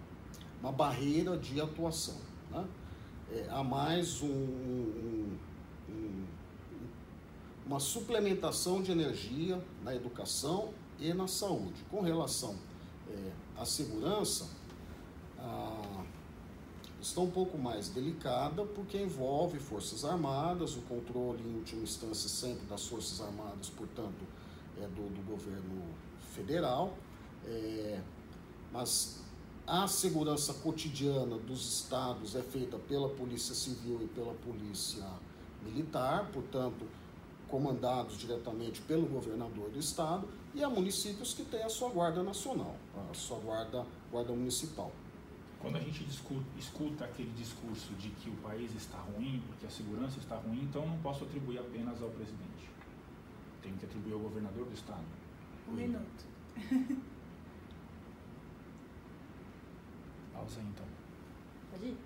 uma 0.61 0.71
barreira 0.71 1.37
de 1.37 1.61
atuação. 1.61 2.17
Né? 2.49 2.65
É, 3.31 3.47
há 3.51 3.63
mais 3.63 4.23
um, 4.23 4.27
um, 4.27 5.37
um, 5.87 6.25
uma 7.67 7.79
suplementação 7.79 8.81
de 8.81 8.91
energia 8.91 9.63
na 9.83 9.95
educação 9.95 10.73
e 10.99 11.13
na 11.13 11.27
saúde. 11.27 11.85
Com 11.91 12.01
relação 12.01 12.55
é, 13.07 13.31
à 13.55 13.65
segurança, 13.65 14.49
a, 15.37 16.03
está 16.99 17.21
um 17.21 17.29
pouco 17.29 17.55
mais 17.55 17.87
delicada 17.89 18.65
porque 18.65 18.97
envolve 18.97 19.59
Forças 19.59 20.03
Armadas, 20.03 20.75
o 20.75 20.81
controle 20.81 21.43
em 21.47 21.55
última 21.55 21.83
instância 21.83 22.27
sempre 22.27 22.65
das 22.65 22.87
Forças 22.87 23.21
Armadas, 23.21 23.69
portanto, 23.69 24.25
é 24.81 24.87
do, 24.87 25.07
do 25.13 25.25
governo 25.29 25.83
federal, 26.33 26.97
é, 27.47 28.01
mas 28.71 29.19
a 29.65 29.87
segurança 29.87 30.53
cotidiana 30.55 31.37
dos 31.37 31.81
estados 31.81 32.35
é 32.35 32.41
feita 32.41 32.77
pela 32.77 33.07
Polícia 33.07 33.53
Civil 33.53 33.99
e 34.03 34.07
pela 34.07 34.33
Polícia 34.33 35.05
Militar, 35.63 36.29
portanto, 36.33 36.87
comandados 37.47 38.17
diretamente 38.17 38.81
pelo 38.81 39.05
governador 39.05 39.69
do 39.69 39.79
estado, 39.79 40.27
e 40.55 40.63
há 40.63 40.69
municípios 40.69 41.33
que 41.33 41.43
têm 41.43 41.63
a 41.63 41.69
sua 41.69 41.89
guarda 41.89 42.23
nacional, 42.23 42.75
a 43.11 43.13
sua 43.13 43.37
guarda, 43.39 43.85
guarda 44.11 44.31
municipal. 44.31 44.91
Quando 45.59 45.75
a 45.75 45.79
gente 45.79 46.03
escuta, 46.05 46.45
escuta 46.57 47.05
aquele 47.05 47.31
discurso 47.31 47.93
de 47.95 48.09
que 48.09 48.29
o 48.29 48.35
país 48.37 48.73
está 48.75 48.97
ruim, 48.97 49.43
porque 49.45 49.65
a 49.65 49.69
segurança 49.69 50.17
está 50.17 50.37
ruim, 50.37 50.61
então 50.63 50.87
não 50.87 50.97
posso 50.99 51.25
atribuir 51.25 51.59
apenas 51.59 52.01
ao 52.01 52.09
presidente. 52.09 52.69
Tenho 53.61 53.75
que 53.77 53.85
atribuir 53.85 54.13
ao 54.13 54.19
governador 54.19 54.65
do 54.65 54.73
estado. 54.73 55.05
Um 55.67 55.73
minuto. 55.73 56.25
aí, 60.57 60.65
então. 60.65 60.85
Pode 61.71 61.85
ir? 61.85 61.97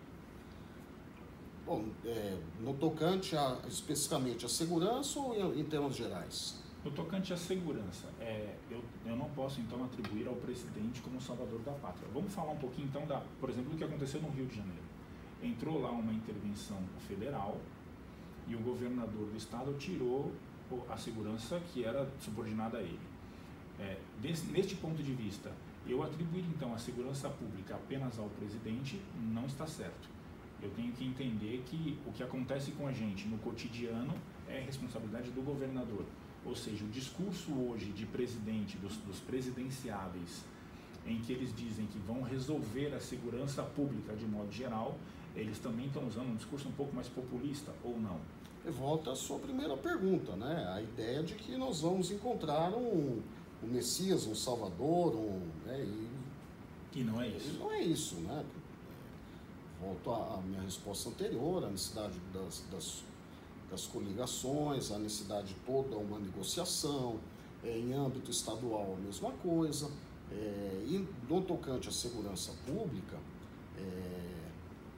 Bom, 1.66 1.86
é, 2.04 2.38
no 2.60 2.74
tocante 2.74 3.38
a, 3.38 3.60
especificamente 3.68 4.46
à 4.46 4.50
segurança 4.50 5.20
ou 5.20 5.36
em, 5.36 5.62
em 5.62 5.64
termos 5.64 5.96
gerais? 5.96 6.62
No 6.84 6.92
tocante 6.92 7.32
à 7.32 7.38
segurança, 7.38 8.10
é, 8.20 8.56
eu, 8.70 8.84
eu 9.06 9.16
não 9.16 9.30
posso 9.30 9.62
então 9.62 9.86
atribuir 9.86 10.28
ao 10.28 10.36
presidente 10.36 11.02
como 11.02 11.22
salvador 11.22 11.62
da 11.62 11.72
pátria. 11.72 12.10
Vamos 12.14 12.34
falar 12.34 12.52
um 12.52 12.58
pouquinho 12.58 12.88
então, 12.90 13.06
da, 13.06 13.24
por 13.40 13.50
exemplo, 13.50 13.72
do 13.72 13.78
que 13.78 13.84
aconteceu 13.86 14.22
no 14.22 14.30
Rio 14.32 14.46
de 14.48 14.58
Janeiro. 14.58 14.84
Entrou 15.42 15.82
lá 15.82 15.92
uma 15.92 16.12
intervenção 16.12 16.78
federal 17.08 17.58
e 18.48 18.56
o 18.56 18.60
governador 18.60 19.30
do 19.30 19.38
estado 19.38 19.74
tirou 19.78 20.34
a 20.90 20.98
segurança 20.98 21.62
que 21.72 21.86
era 21.86 22.10
subordinada 22.20 22.80
a 22.80 22.82
ele. 22.82 23.00
É, 23.80 23.98
desse, 24.22 24.48
neste 24.48 24.76
ponto 24.76 25.02
de 25.02 25.14
vista, 25.14 25.52
eu 25.88 26.02
atribuir 26.02 26.46
então 26.46 26.74
a 26.74 26.78
segurança 26.78 27.30
pública 27.30 27.76
apenas 27.76 28.18
ao 28.20 28.30
presidente 28.30 29.02
não 29.34 29.46
está 29.46 29.68
certo. 29.68 30.10
Eu 30.62 30.70
tenho 30.72 30.94
que 30.94 31.06
entender 31.06 31.64
que 31.66 32.00
o 32.06 32.12
que 32.12 32.24
acontece 32.24 32.72
com 32.72 32.88
a 32.88 32.92
gente 32.94 33.28
no 33.28 33.38
cotidiano 33.40 34.14
é 34.48 34.60
responsabilidade 34.60 35.30
do 35.32 35.42
governador 35.42 36.06
ou 36.46 36.56
seja, 36.56 36.84
o 36.84 36.90
discurso 36.90 37.52
hoje 37.54 37.92
de 37.92 38.06
presidente, 38.06 38.78
dos, 38.78 38.98
dos 38.98 39.20
presidenciáveis, 39.20 40.44
em 41.06 41.20
que 41.20 41.32
eles 41.32 41.54
dizem 41.56 41.86
que 41.86 41.98
vão 42.00 42.22
resolver 42.22 42.94
a 42.94 43.00
segurança 43.00 43.64
pública 43.64 44.16
de 44.16 44.26
modo 44.26 44.52
geral, 44.52 44.98
eles 45.36 45.58
também 45.60 45.88
estão 45.88 46.06
usando 46.08 46.32
um 46.32 46.36
discurso 46.36 46.68
um 46.68 46.72
pouco 46.74 46.94
mais 46.94 47.08
populista, 47.08 47.72
ou 47.84 48.00
não? 48.00 48.20
Volta 48.72 49.12
à 49.12 49.16
sua 49.16 49.40
primeira 49.40 49.76
pergunta, 49.76 50.36
né? 50.36 50.72
A 50.74 50.82
ideia 50.82 51.24
de 51.24 51.34
que 51.34 51.58
nós 51.58 51.82
vamos 51.82 52.12
encontrar 52.12 52.74
um, 52.74 53.22
um 53.64 53.68
Messias, 53.68 54.26
um 54.28 54.36
Salvador, 54.36 55.16
um, 55.16 55.40
né? 55.66 55.80
e, 55.80 57.00
e 57.00 57.04
não 57.04 57.22
é 57.22 57.30
isso. 57.30 57.54
Não 57.60 57.72
é 57.72 57.82
isso, 57.82 58.16
né? 58.16 58.46
Volto 59.82 60.12
à, 60.12 60.42
minha 60.42 60.62
resposta 60.62 61.10
anterior, 61.10 61.64
a 61.64 61.70
necessidade 61.70 62.18
das, 62.34 62.64
das 62.72 63.04
das 63.74 63.88
coligações, 63.88 64.92
a 64.92 65.00
necessidade 65.00 65.48
de 65.48 65.56
toda 65.66 65.98
uma 65.98 66.20
negociação, 66.20 67.20
é, 67.64 67.76
em 67.76 67.92
âmbito 67.94 68.30
estadual 68.30 68.96
a 68.96 69.02
mesma 69.02 69.32
coisa, 69.32 69.90
é, 70.32 70.84
e 70.86 71.08
no 71.28 71.42
tocante 71.42 71.90
à 71.90 71.92
segurança 71.92 72.52
pública, 72.68 73.18
é, 73.76 74.44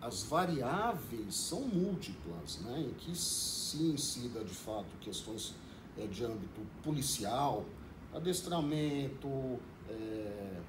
as 0.02 0.24
variáveis 0.24 1.34
são 1.34 1.62
múltiplas, 1.62 2.60
né, 2.60 2.82
em 2.82 2.94
que 2.96 3.16
se 3.18 3.82
incida 3.82 4.44
de 4.44 4.54
fato 4.54 4.88
questões 5.00 5.56
é, 5.98 6.06
de 6.06 6.26
âmbito 6.26 6.60
policial, 6.84 7.64
adestramento, 8.16 9.60
é, 9.90 10.60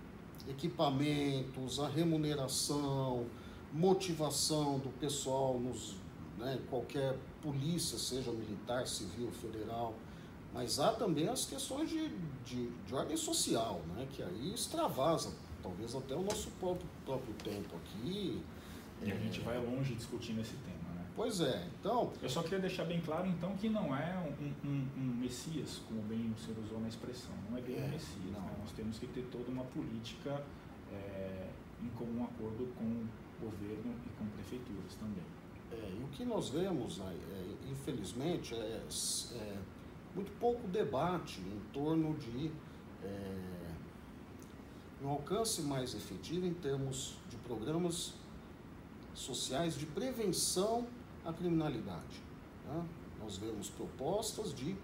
equipamentos, 0.48 1.78
a 1.80 1.88
remuneração, 1.88 3.26
motivação 3.72 4.78
do 4.78 4.88
pessoal 4.98 5.58
nos 5.58 5.96
né, 6.38 6.58
qualquer 6.68 7.16
polícia, 7.42 7.98
seja 7.98 8.30
militar, 8.30 8.86
civil, 8.86 9.30
federal, 9.32 9.94
mas 10.52 10.78
há 10.78 10.92
também 10.92 11.28
as 11.28 11.44
questões 11.44 11.88
de, 11.88 12.08
de, 12.44 12.70
de 12.70 12.94
ordem 12.94 13.16
social, 13.16 13.80
né, 13.94 14.06
que 14.12 14.22
aí 14.22 14.52
extravasa 14.54 15.32
talvez 15.62 15.94
até 15.94 16.14
o 16.14 16.22
nosso 16.22 16.50
próprio, 16.60 16.86
próprio 17.04 17.34
tempo 17.42 17.76
aqui. 17.76 18.40
E 19.02 19.12
a 19.12 19.16
gente 19.16 19.40
vai 19.40 19.58
longe 19.58 19.94
discutindo 19.94 20.40
esse 20.40 20.54
tema? 20.54 20.75
Pois 21.16 21.40
é, 21.40 21.66
então... 21.80 22.12
Eu 22.22 22.28
só 22.28 22.42
queria 22.42 22.58
deixar 22.58 22.84
bem 22.84 23.00
claro, 23.00 23.26
então, 23.26 23.56
que 23.56 23.70
não 23.70 23.96
é 23.96 24.14
um, 24.38 24.68
um, 24.68 24.88
um 24.98 25.16
Messias, 25.16 25.80
como 25.88 26.02
bem 26.02 26.30
o 26.30 26.38
senhor 26.38 26.62
usou 26.62 26.78
na 26.78 26.88
expressão, 26.88 27.34
não 27.48 27.56
é 27.56 27.62
bem 27.62 27.78
é, 27.78 27.84
um 27.84 27.88
Messias, 27.88 28.24
né? 28.30 28.56
Nós 28.60 28.70
temos 28.72 28.98
que 28.98 29.06
ter 29.06 29.22
toda 29.32 29.50
uma 29.50 29.64
política 29.64 30.44
é, 30.92 31.48
em 31.82 31.88
comum 31.96 32.24
acordo 32.24 32.66
com 32.74 32.84
o 32.84 33.08
governo 33.40 33.94
e 34.04 34.10
com 34.18 34.26
prefeituras 34.26 34.94
também. 34.96 35.24
É, 35.72 35.98
e 35.98 36.04
o 36.04 36.08
que 36.08 36.24
nós 36.24 36.50
vemos, 36.50 36.98
né, 36.98 37.16
é, 37.32 37.70
infelizmente, 37.70 38.54
é, 38.54 38.82
é, 39.34 39.58
muito 40.14 40.30
pouco 40.38 40.68
debate 40.68 41.40
em 41.40 41.60
torno 41.72 42.14
de 42.18 42.50
é, 43.02 43.56
um 45.02 45.08
alcance 45.08 45.62
mais 45.62 45.94
efetivo 45.94 46.46
em 46.46 46.54
termos 46.54 47.16
de 47.30 47.36
programas 47.36 48.14
sociais 49.14 49.78
de 49.78 49.86
prevenção 49.86 50.86
à 51.26 51.32
criminalidade. 51.32 52.22
Né? 52.66 52.86
Nós 53.20 53.36
vemos 53.36 53.68
propostas 53.68 54.54
de 54.54 54.76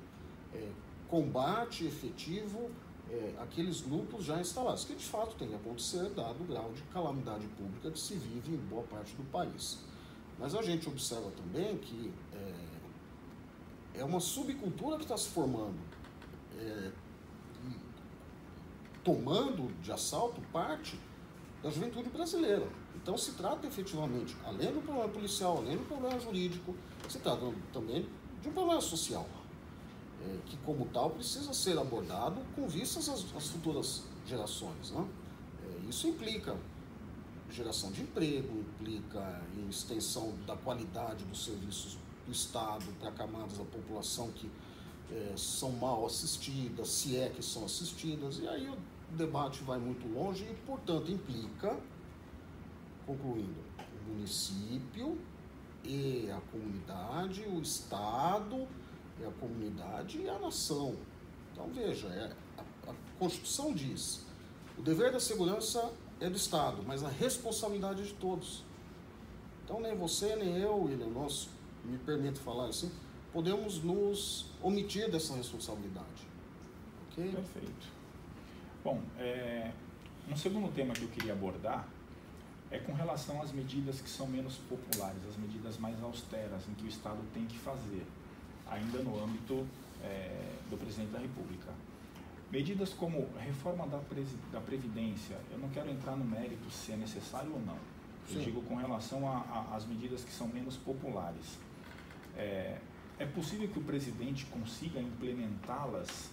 é, 0.53 0.69
combate 1.09 1.87
efetivo 1.87 2.71
é, 3.11 3.35
aqueles 3.41 3.83
núcleos 3.87 4.25
já 4.25 4.41
instalados, 4.41 4.85
que 4.85 4.95
de 4.95 5.05
fato 5.05 5.37
tem 5.37 5.49
que 5.49 5.55
acontecer 5.55 6.09
dado 6.11 6.43
o 6.43 6.47
grau 6.47 6.73
de 6.73 6.83
calamidade 6.85 7.47
pública 7.49 7.91
que 7.91 7.99
se 7.99 8.15
vive 8.15 8.55
em 8.55 8.57
boa 8.57 8.83
parte 8.85 9.15
do 9.15 9.23
país. 9.31 9.79
Mas 10.39 10.55
a 10.55 10.63
gente 10.63 10.89
observa 10.89 11.31
também 11.31 11.77
que 11.77 12.13
é, 12.33 14.01
é 14.01 14.05
uma 14.05 14.19
subcultura 14.19 14.97
que 14.97 15.03
está 15.03 15.17
se 15.17 15.29
formando, 15.29 15.79
é, 16.59 16.91
tomando 19.05 19.71
de 19.83 19.93
assalto 19.93 20.41
parte 20.53 20.99
da 21.63 21.71
juventude 21.71 22.09
brasileira. 22.09 22.67
Então 22.97 23.17
se 23.17 23.33
trata 23.33 23.67
efetivamente, 23.67 24.37
além 24.45 24.73
do 24.73 24.81
problema 24.81 25.09
policial, 25.09 25.59
além 25.59 25.77
do 25.77 25.85
problema 25.85 26.19
jurídico, 26.21 26.75
se 27.09 27.19
trata 27.19 27.53
também 27.73 28.07
de 28.41 28.49
um 28.49 28.53
problema 28.53 28.81
social, 28.81 29.27
é, 30.25 30.39
que 30.47 30.57
como 30.59 30.87
tal 30.87 31.11
precisa 31.11 31.53
ser 31.53 31.79
abordado 31.79 32.41
com 32.55 32.69
vistas 32.69 33.09
às, 33.09 33.25
às 33.35 33.49
futuras 33.49 34.05
gerações. 34.27 34.91
Né? 34.91 35.07
É, 35.65 35.89
isso 35.89 36.07
implica 36.07 36.57
geração 37.51 37.91
de 37.91 38.03
emprego, 38.03 38.61
implica 38.61 39.43
em 39.57 39.69
extensão 39.69 40.33
da 40.47 40.57
qualidade 40.57 41.25
dos 41.25 41.45
serviços 41.45 41.99
do 42.27 42.33
Estado 42.33 42.85
para 42.99 43.11
camadas 43.13 43.59
da 43.59 43.65
população 43.65 44.31
que 44.31 44.51
é, 45.11 45.35
são 45.37 45.71
mal 45.73 46.07
assistidas, 46.07 46.89
se 46.89 47.17
é 47.17 47.29
que 47.29 47.43
são 47.43 47.65
assistidas, 47.65 48.39
e 48.39 48.49
aí 48.49 48.69
o 48.69 48.77
debate 49.17 49.63
vai 49.63 49.79
muito 49.79 50.09
longe 50.09 50.45
e, 50.45 50.55
portanto, 50.67 51.11
implica, 51.11 51.79
concluindo, 53.07 53.61
o 53.79 54.11
município 54.13 55.19
e 55.85 56.31
a 56.31 56.41
comunidade, 56.51 57.43
o 57.43 57.61
Estado 57.61 58.67
e 59.21 59.25
a 59.25 59.31
comunidade 59.33 60.21
e 60.21 60.29
a 60.29 60.39
nação. 60.39 60.97
Então, 61.53 61.69
veja, 61.73 62.09
é, 62.09 62.33
a, 62.59 62.91
a 62.91 62.95
Constituição 63.19 63.73
diz: 63.73 64.25
o 64.79 64.83
dever 64.83 65.13
da 65.13 65.21
segurança 65.21 65.93
é 66.21 66.31
do 66.31 66.37
Estado, 66.37 66.83
mas 66.87 67.03
a 67.03 67.09
responsabilidade 67.09 68.03
é 68.03 68.05
de 68.05 68.15
todos. 68.15 68.65
Então 69.65 69.81
nem 69.81 69.97
você, 69.97 70.37
nem 70.37 70.59
eu, 70.59 70.83
William, 70.83 71.09
nós, 71.09 71.49
me 71.85 71.99
permito 71.99 72.41
falar 72.41 72.67
assim, 72.67 72.91
podemos 73.33 73.83
nos 73.83 74.47
omitir 74.63 75.11
dessa 75.11 75.35
responsabilidade. 75.35 76.29
Perfeito. 77.15 77.89
Bom, 78.83 79.01
é, 79.19 79.71
um 80.31 80.37
segundo 80.37 80.73
tema 80.73 80.95
que 80.95 81.03
eu 81.03 81.09
queria 81.09 81.33
abordar 81.33 81.89
é 82.73 82.79
com 82.79 82.93
relação 82.95 83.41
às 83.43 83.53
medidas 83.53 84.01
que 84.01 84.09
são 84.09 84.27
menos 84.27 84.57
populares, 84.57 85.21
as 85.29 85.37
medidas 85.37 85.77
mais 85.77 86.03
austeras 86.03 86.67
em 86.69 86.75
que 86.75 86.85
o 86.85 86.89
Estado 86.89 87.21
tem 87.35 87.45
que 87.45 87.59
fazer, 87.59 88.05
ainda 88.67 88.99
no 89.01 89.23
âmbito 89.23 89.67
é, 90.03 90.57
do 90.71 90.79
presidente 90.79 91.11
da 91.11 91.19
República. 91.19 91.71
Medidas 92.51 92.95
como 92.95 93.29
reforma 93.39 93.87
da, 93.87 94.01
da 94.51 94.61
Previdência, 94.61 95.37
eu 95.51 95.59
não 95.59 95.69
quero 95.69 95.91
entrar 95.91 96.17
no 96.17 96.25
mérito 96.25 96.71
se 96.71 96.93
é 96.93 96.97
necessário 96.97 97.53
ou 97.53 97.61
não. 97.61 97.77
Eu 98.31 98.39
Sim. 98.39 98.45
digo 98.45 98.63
com 98.63 98.77
relação 98.77 99.23
às 99.73 99.85
medidas 99.85 100.25
que 100.25 100.33
são 100.33 100.49
menos 100.49 100.77
populares. 100.77 101.59
É, 102.37 102.79
é 103.19 103.27
possível 103.27 103.69
que 103.69 103.79
o 103.79 103.83
presidente 103.83 104.47
consiga 104.47 104.99
implementá-las 104.99 106.31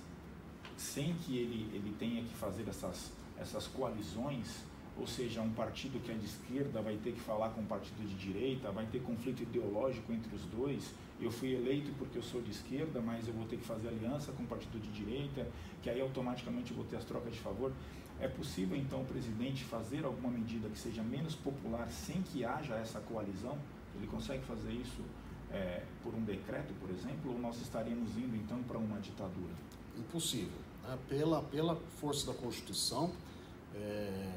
sem 0.77 1.13
que 1.15 1.38
ele, 1.38 1.69
ele 1.75 1.93
tenha 2.00 2.24
que 2.24 2.34
fazer 2.36 2.67
essas, 2.69 3.12
essas 3.38 3.67
coalizões 3.67 4.63
ou 5.00 5.08
seja, 5.08 5.41
um 5.41 5.51
partido 5.51 6.00
que 6.03 6.12
é 6.12 6.15
de 6.15 6.25
esquerda 6.25 6.82
vai 6.82 6.98
ter 6.98 7.13
que 7.13 7.20
falar 7.22 7.50
com 7.51 7.62
um 7.62 7.65
partido 7.65 8.06
de 8.06 8.15
direita, 8.15 8.70
vai 8.72 8.86
ter 8.86 9.01
conflito 9.01 9.44
ideológico 9.44 10.12
entre 10.12 10.36
os 10.36 10.44
dois. 10.46 10.94
Eu 11.22 11.32
fui 11.32 11.53
eleito 11.53 11.91
porque 11.98 12.18
eu 12.18 12.22
sou 12.22 12.41
de 12.41 12.51
esquerda, 12.51 13.01
mas 13.01 13.27
eu 13.27 13.34
vou 13.34 13.46
ter 13.46 13.58
que 13.58 13.65
fazer 13.65 13.88
aliança 13.88 14.32
com 14.34 14.44
um 14.44 14.46
partido 14.46 14.79
de 14.79 14.91
direita, 14.91 15.48
que 15.82 15.89
aí 15.89 16.01
automaticamente 16.01 16.72
eu 16.72 16.77
vou 16.77 16.86
ter 16.86 16.98
as 16.98 17.06
trocas 17.06 17.34
de 17.34 17.39
favor. 17.39 17.72
É 18.20 18.27
possível 18.27 18.77
então 18.77 19.01
o 19.01 19.06
presidente 19.06 19.63
fazer 19.63 20.03
alguma 20.03 20.29
medida 20.29 20.68
que 20.68 20.77
seja 20.77 21.01
menos 21.01 21.34
popular 21.36 21.89
sem 21.89 22.22
que 22.22 22.44
haja 22.44 22.75
essa 22.75 23.00
coalizão? 23.00 23.58
Ele 23.96 24.08
consegue 24.08 24.44
fazer 24.44 24.74
isso 24.74 25.01
é, 25.51 25.84
por 26.03 26.13
um 26.13 26.22
decreto, 26.24 26.74
por 26.82 26.89
exemplo, 26.89 27.32
ou 27.32 27.39
nós 27.39 27.62
estaríamos 27.62 28.18
indo 28.18 28.36
então 28.36 28.62
para 28.63 28.77
uma 28.77 29.00
ditadura? 29.00 29.53
Impossível. 29.98 30.60
Né? 30.84 30.98
Pela, 31.08 31.41
pela 31.44 31.75
força 32.00 32.32
da 32.32 32.38
Constituição, 32.38 33.12
é, 33.74 34.34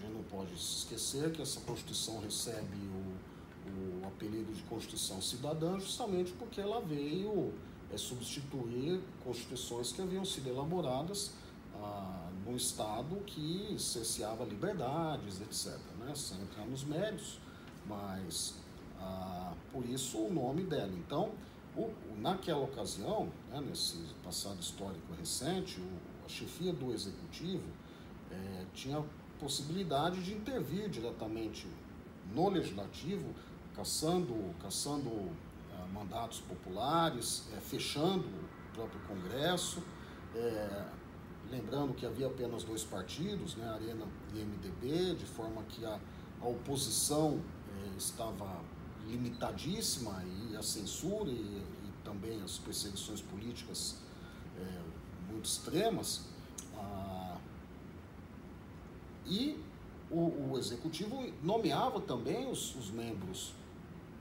a 0.00 0.06
gente 0.06 0.14
não 0.14 0.22
pode 0.24 0.54
esquecer 0.54 1.30
que 1.30 1.42
essa 1.42 1.60
Constituição 1.60 2.20
recebe 2.20 2.76
o, 2.76 4.02
o 4.02 4.06
apelido 4.06 4.52
de 4.52 4.62
Constituição 4.62 5.20
Cidadã 5.20 5.78
justamente 5.78 6.32
porque 6.32 6.60
ela 6.60 6.80
veio 6.80 7.52
é, 7.92 7.98
substituir 7.98 9.00
constituições 9.22 9.92
que 9.92 10.00
haviam 10.00 10.24
sido 10.24 10.48
elaboradas 10.48 11.32
ah, 11.76 12.30
num 12.46 12.56
Estado 12.56 13.16
que 13.26 13.76
cerceava 13.78 14.44
liberdades, 14.44 15.40
etc. 15.40 15.78
Né? 15.98 16.14
Sem 16.14 16.40
entrar 16.40 16.64
nos 16.64 16.82
méritos, 16.84 17.38
mas 17.86 18.54
ah, 18.98 19.52
por 19.70 19.84
isso 19.84 20.18
o 20.18 20.32
nome 20.32 20.62
dela. 20.62 20.92
Então, 20.92 21.32
o, 21.76 21.92
naquela 22.18 22.64
ocasião, 22.64 23.30
né, 23.50 23.60
nesse 23.60 23.98
passado 24.24 24.60
histórico 24.60 25.12
recente, 25.18 25.78
o, 25.80 26.24
a 26.24 26.28
chefia 26.28 26.72
do 26.72 26.92
executivo 26.92 27.68
é, 28.30 28.64
tinha 28.74 29.04
possibilidade 29.40 30.22
de 30.22 30.34
intervir 30.34 30.88
diretamente 30.90 31.66
no 32.34 32.48
legislativo, 32.50 33.34
caçando, 33.74 34.36
caçando 34.60 35.10
ah, 35.72 35.86
mandatos 35.92 36.40
populares, 36.40 37.44
é, 37.56 37.60
fechando 37.60 38.24
o 38.28 38.74
próprio 38.74 39.00
Congresso, 39.08 39.82
é, 40.34 40.84
lembrando 41.50 41.94
que 41.94 42.04
havia 42.04 42.26
apenas 42.26 42.62
dois 42.62 42.84
partidos, 42.84 43.56
né, 43.56 43.66
Arena 43.68 44.06
e 44.34 44.38
MDB, 44.38 45.16
de 45.16 45.24
forma 45.24 45.62
que 45.64 45.84
a, 45.84 45.98
a 46.40 46.46
oposição 46.46 47.40
estava 47.96 48.60
limitadíssima 49.08 50.22
e 50.24 50.56
a 50.56 50.62
censura 50.62 51.30
e, 51.30 51.32
e 51.32 51.92
também 52.04 52.40
as 52.42 52.58
perseguições 52.58 53.20
políticas 53.20 53.96
muito 55.30 55.46
extremas. 55.46 56.22
E 59.26 59.58
o, 60.10 60.50
o, 60.52 60.58
executivo 60.58 61.24
nomeava 61.42 62.00
também 62.00 62.50
os, 62.50 62.74
os 62.74 62.90
membros 62.90 63.52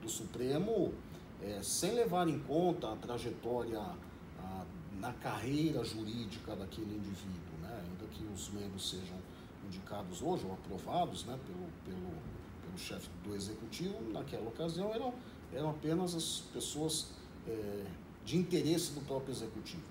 do 0.02 0.10
Supremo 0.10 0.94
é, 1.42 1.62
sem 1.64 1.94
levar 1.94 2.28
em 2.28 2.40
conta 2.40 2.92
a 2.92 2.96
trajetória 2.96 3.80
a, 3.80 4.66
na 5.00 5.14
carreira 5.14 5.84
jurídica 5.84 6.56
daquele 6.56 6.96
indivíduo, 6.96 7.58
né? 7.62 7.84
ainda 7.84 8.06
que 8.14 8.24
os 8.34 8.50
membros 8.50 8.90
sejam 8.90 9.18
indicados 9.66 10.22
hoje 10.22 10.46
ou 10.46 10.54
aprovados 10.54 11.26
né, 11.26 11.38
pelo, 11.46 11.68
pelo, 11.86 12.14
pelo 12.62 12.78
chefe 12.78 13.10
do 13.24 13.36
executivo, 13.36 14.02
naquela 14.12 14.48
ocasião 14.48 14.94
eram, 14.94 15.14
eram 15.54 15.70
apenas 15.70 16.16
as 16.16 16.44
pessoas 16.54 17.08
é, 17.48 17.86
de 18.26 18.38
interesse 18.38 18.92
do 18.92 19.02
próprio 19.02 19.32
executivo. 19.32 19.84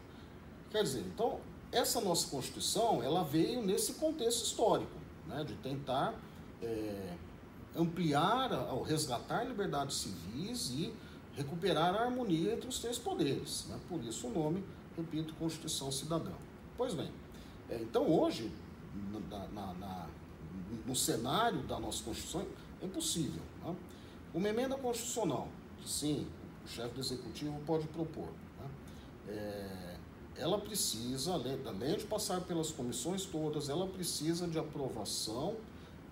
Quer 0.70 0.82
dizer, 0.82 1.00
então, 1.00 1.40
essa 1.72 2.00
nossa 2.00 2.28
Constituição, 2.28 3.02
ela 3.02 3.22
veio 3.22 3.62
nesse 3.62 3.94
contexto 3.94 4.44
histórico, 4.44 4.97
né, 5.28 5.44
de 5.44 5.54
tentar 5.56 6.14
é, 6.62 7.14
ampliar 7.76 8.52
ou 8.72 8.82
resgatar 8.82 9.44
liberdades 9.44 9.96
civis 9.96 10.70
e 10.70 10.92
recuperar 11.34 11.94
a 11.94 12.04
harmonia 12.04 12.54
entre 12.54 12.68
os 12.68 12.80
três 12.80 12.98
poderes. 12.98 13.66
Né? 13.68 13.78
Por 13.88 14.02
isso 14.02 14.26
o 14.26 14.30
nome, 14.30 14.64
repito, 14.96 15.34
Constituição 15.34 15.92
Cidadã. 15.92 16.32
Pois 16.76 16.94
bem, 16.94 17.10
é, 17.70 17.76
então 17.76 18.08
hoje, 18.10 18.50
na, 19.30 19.46
na, 19.48 19.74
na, 19.74 20.06
no 20.86 20.96
cenário 20.96 21.62
da 21.62 21.78
nossa 21.78 22.02
Constituição, 22.02 22.44
é 22.82 22.86
impossível. 22.86 23.42
Né? 23.64 23.76
Uma 24.34 24.48
emenda 24.48 24.76
constitucional, 24.76 25.48
sim, 25.84 26.26
o 26.64 26.68
chefe 26.68 26.94
do 26.94 27.00
executivo 27.00 27.58
pode 27.66 27.86
propor. 27.88 28.28
Né? 28.58 28.70
É, 29.28 29.96
ela 30.38 30.58
precisa, 30.58 31.34
além 31.34 31.96
de 31.96 32.04
passar 32.04 32.40
pelas 32.42 32.70
comissões 32.70 33.24
todas, 33.24 33.68
ela 33.68 33.86
precisa 33.86 34.46
de 34.46 34.58
aprovação 34.58 35.56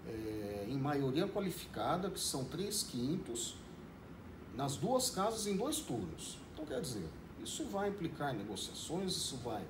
é, 0.07 0.67
em 0.69 0.77
maioria 0.77 1.29
qualificada, 1.29 2.11
que 2.11 2.21
são 2.21 2.45
três 2.45 2.83
quintos, 2.83 3.55
nas 4.55 4.77
duas 4.77 5.11
casas 5.11 5.47
em 5.47 5.57
dois 5.57 5.79
turnos. 5.79 6.39
Então, 6.53 6.67
quer 6.67 6.81
dizer, 6.81 7.09
isso 7.43 7.65
vai 7.67 7.89
implicar 7.89 8.35
negociações, 8.35 9.13
isso 9.13 9.37
vai. 9.39 9.65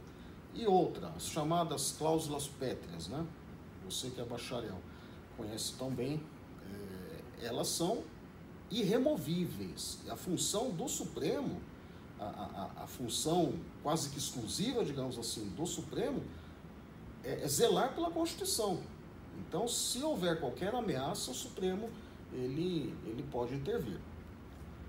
E 0.54 0.66
outra, 0.66 1.08
as 1.08 1.24
chamadas 1.24 1.94
cláusulas 1.98 2.46
pétreas, 2.46 3.08
né? 3.08 3.26
Você 3.84 4.08
que 4.08 4.20
é 4.20 4.24
bacharel 4.24 4.78
conhece 5.36 5.74
tão 5.74 5.90
bem, 5.90 6.22
é, 7.40 7.46
elas 7.46 7.68
são 7.68 8.02
irremovíveis. 8.70 9.98
A 10.08 10.16
função 10.16 10.70
do 10.70 10.88
Supremo, 10.88 11.60
a, 12.18 12.24
a, 12.24 12.84
a, 12.84 12.86
função 12.86 13.54
quase 13.82 14.10
que 14.10 14.18
exclusiva, 14.18 14.84
digamos 14.84 15.18
assim, 15.18 15.48
do 15.50 15.66
Supremo, 15.66 16.22
é, 17.22 17.42
é 17.42 17.48
zelar 17.48 17.94
pela 17.94 18.10
Constituição. 18.10 18.80
Então, 19.38 19.68
se 19.68 20.02
houver 20.02 20.40
qualquer 20.40 20.74
ameaça, 20.74 21.30
o 21.30 21.34
Supremo 21.34 21.90
ele, 22.32 22.94
ele 23.04 23.24
pode 23.30 23.54
intervir. 23.54 24.00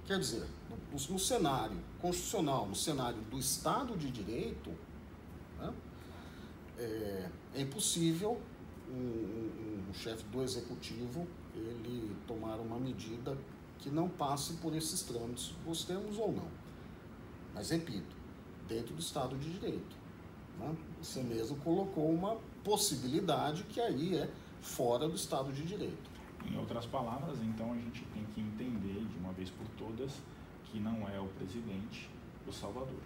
Quer 0.06 0.20
dizer, 0.20 0.48
no, 0.70 1.14
no 1.14 1.20
cenário 1.20 1.78
constitucional, 2.02 2.66
no 2.66 2.76
cenário 2.76 3.22
do 3.24 3.38
Estado 3.38 3.98
de 3.98 4.10
Direito, 4.10 4.70
né, 5.60 5.74
é, 6.78 7.30
é, 7.56 7.62
impossível 7.62 8.40
um, 8.90 8.94
um, 8.94 9.86
um 9.90 9.94
chefe 9.94 10.24
do 10.26 10.42
executivo 10.42 11.28
ele 11.56 12.16
tomar 12.28 12.58
uma 12.60 12.80
medida 12.80 13.38
que 13.80 13.90
não 13.90 14.08
passe 14.08 14.54
por 14.56 14.76
esses 14.76 15.02
trâmites, 15.02 15.54
gostemos 15.66 16.18
ou 16.18 16.32
não. 16.32 16.48
Mas 17.58 17.72
repito, 17.72 18.16
dentro 18.68 18.94
do 18.94 19.02
Estado 19.02 19.36
de 19.36 19.52
Direito. 19.52 19.98
Né? 20.60 20.76
Você 21.02 21.24
mesmo 21.24 21.58
colocou 21.58 22.08
uma 22.08 22.38
possibilidade 22.64 23.64
que 23.64 23.82
aí 23.82 24.16
é 24.16 24.30
fora 24.62 25.10
do 25.10 25.16
Estado 25.16 25.52
de 25.52 25.64
Direito. 25.64 26.08
Em 26.46 26.56
outras 26.56 26.86
palavras, 26.86 27.40
então 27.42 27.74
a 27.74 27.76
gente 27.76 28.06
tem 28.14 28.24
que 28.36 28.42
entender 28.42 29.04
de 29.08 29.18
uma 29.18 29.34
vez 29.34 29.50
por 29.50 29.68
todas 29.70 30.22
que 30.66 30.80
não 30.80 31.10
é 31.10 31.20
o 31.20 31.26
presidente 31.30 32.08
o 32.48 32.54
Salvador. 32.54 33.02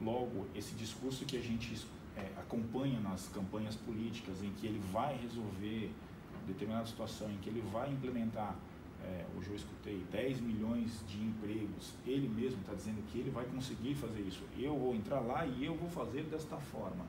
Logo, 0.00 0.46
esse 0.54 0.72
discurso 0.76 1.24
que 1.24 1.36
a 1.36 1.42
gente 1.42 1.84
é, 2.16 2.30
acompanha 2.38 3.00
nas 3.00 3.26
campanhas 3.26 3.74
políticas, 3.74 4.40
em 4.40 4.52
que 4.52 4.68
ele 4.68 4.80
vai 4.92 5.16
resolver 5.16 5.92
determinada 6.46 6.86
situação, 6.86 7.28
em 7.28 7.38
que 7.38 7.50
ele 7.50 7.60
vai 7.72 7.90
implementar, 7.90 8.54
é, 9.04 9.24
hoje 9.36 9.50
eu 9.50 9.56
escutei, 9.56 10.04
10 10.10 10.40
milhões 10.40 11.04
de 11.06 11.22
empregos, 11.22 11.94
ele 12.06 12.28
mesmo 12.28 12.60
está 12.60 12.74
dizendo 12.74 13.02
que 13.10 13.18
ele 13.18 13.30
vai 13.30 13.44
conseguir 13.46 13.94
fazer 13.94 14.20
isso. 14.20 14.44
Eu 14.58 14.76
vou 14.76 14.94
entrar 14.94 15.20
lá 15.20 15.46
e 15.46 15.64
eu 15.64 15.74
vou 15.74 15.88
fazer 15.88 16.24
desta 16.24 16.56
forma. 16.56 17.04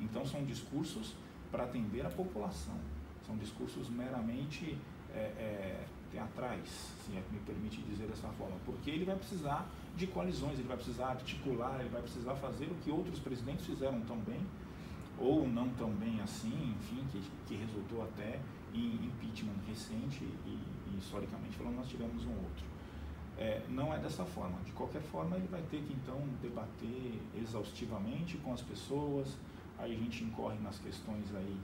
Então, 0.00 0.26
são 0.26 0.44
discursos 0.44 1.14
para 1.50 1.64
atender 1.64 2.04
a 2.04 2.10
população. 2.10 2.78
São 3.26 3.36
discursos 3.36 3.88
meramente 3.88 4.76
é, 5.14 5.18
é, 5.18 5.86
teatrais, 6.10 6.68
se 7.04 7.16
é 7.16 7.20
que 7.20 7.32
me 7.32 7.40
permite 7.40 7.80
dizer 7.82 8.06
dessa 8.06 8.28
forma, 8.28 8.56
porque 8.64 8.90
ele 8.90 9.04
vai 9.04 9.16
precisar 9.16 9.68
de 9.96 10.06
coalizões, 10.06 10.58
ele 10.58 10.68
vai 10.68 10.76
precisar 10.76 11.08
articular, 11.08 11.80
ele 11.80 11.88
vai 11.88 12.02
precisar 12.02 12.34
fazer 12.36 12.66
o 12.66 12.74
que 12.76 12.90
outros 12.90 13.18
presidentes 13.18 13.66
fizeram 13.66 14.00
tão 14.02 14.18
bem, 14.18 14.40
ou 15.18 15.48
não 15.48 15.68
tão 15.70 15.90
bem 15.90 16.20
assim, 16.20 16.74
enfim, 16.78 17.02
que, 17.10 17.22
que 17.46 17.54
resultou 17.56 18.02
até 18.02 18.38
em 18.74 19.06
impeachment 19.06 19.56
recente 19.66 20.22
e, 20.46 20.58
historicamente 20.98 21.56
falando 21.56 21.76
nós 21.76 21.88
tivemos 21.88 22.24
um 22.24 22.32
outro. 22.32 22.64
É, 23.38 23.62
não 23.68 23.92
é 23.92 23.98
dessa 23.98 24.24
forma. 24.24 24.58
De 24.64 24.72
qualquer 24.72 25.02
forma, 25.02 25.36
ele 25.36 25.48
vai 25.48 25.62
ter 25.70 25.82
que 25.82 25.92
então 25.92 26.18
debater 26.40 27.20
exaustivamente 27.38 28.38
com 28.38 28.52
as 28.52 28.62
pessoas. 28.62 29.36
Aí 29.78 29.94
a 29.94 29.98
gente 29.98 30.24
incorre 30.24 30.58
nas 30.60 30.78
questões 30.78 31.34
aí 31.34 31.56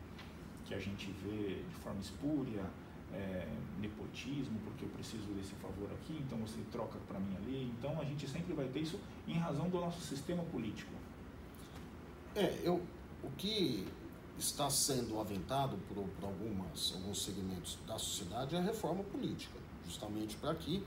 que 0.67 0.75
a 0.75 0.79
gente 0.79 1.11
vê 1.23 1.63
de 1.67 1.75
forma 1.77 2.01
espúria, 2.01 2.63
é, 3.13 3.49
nepotismo, 3.81 4.59
porque 4.65 4.85
eu 4.85 4.89
preciso 4.91 5.33
desse 5.35 5.55
favor 5.55 5.91
aqui, 5.93 6.23
então 6.27 6.39
você 6.39 6.59
troca 6.71 6.99
para 7.09 7.19
mim 7.19 7.37
ali. 7.37 7.73
Então 7.79 8.01
a 8.01 8.05
gente 8.05 8.29
sempre 8.29 8.53
vai 8.53 8.67
ter 8.69 8.81
isso 8.81 8.99
em 9.27 9.39
razão 9.39 9.69
do 9.69 9.81
nosso 9.81 10.01
sistema 10.01 10.43
político. 10.45 10.93
É, 12.35 12.61
eu, 12.63 12.83
o 13.23 13.31
que 13.37 13.87
está 14.39 14.69
sendo 14.71 15.21
aventado 15.21 15.77
por, 15.89 15.97
por 15.97 16.25
algumas, 16.25 16.93
alguns 16.95 17.23
segmentos 17.23 17.79
da 17.87 17.99
sociedade 17.99 18.55
é 18.55 18.59
a 18.59 18.63
reforma 18.63 19.05
política, 19.05 19.59
justamente 19.85 20.37
para 20.37 20.55
que 20.55 20.83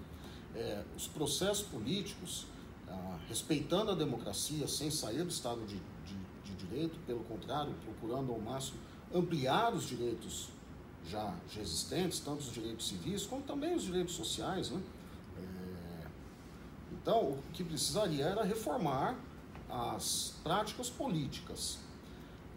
é, 0.56 0.84
os 0.96 1.08
processos 1.08 1.66
políticos, 1.68 2.46
ah, 2.88 3.18
respeitando 3.28 3.92
a 3.92 3.96
democracia, 3.96 4.68
sem 4.68 4.90
sair 4.90 5.24
do 5.24 5.30
Estado 5.30 5.62
de, 5.66 5.76
de, 5.76 6.18
de 6.44 6.56
Direito, 6.66 6.98
pelo 7.06 7.24
contrário, 7.26 7.74
procurando 7.84 8.32
ao 8.32 8.40
máximo 8.40 8.80
ampliar 9.14 9.74
os 9.74 9.84
direitos 9.84 10.50
já, 11.08 11.36
já 11.50 11.62
existentes, 11.62 12.20
tanto 12.20 12.40
os 12.40 12.52
direitos 12.52 12.88
civis 12.88 13.26
como 13.26 13.42
também 13.44 13.76
os 13.76 13.84
direitos 13.84 14.16
sociais. 14.16 14.70
Né? 14.70 14.82
É, 15.38 16.08
então, 16.94 17.32
o 17.32 17.44
que 17.54 17.64
precisaria 17.64 18.26
era 18.26 18.44
reformar 18.44 19.18
as 19.70 20.34
práticas 20.44 20.90
políticas. 20.90 21.80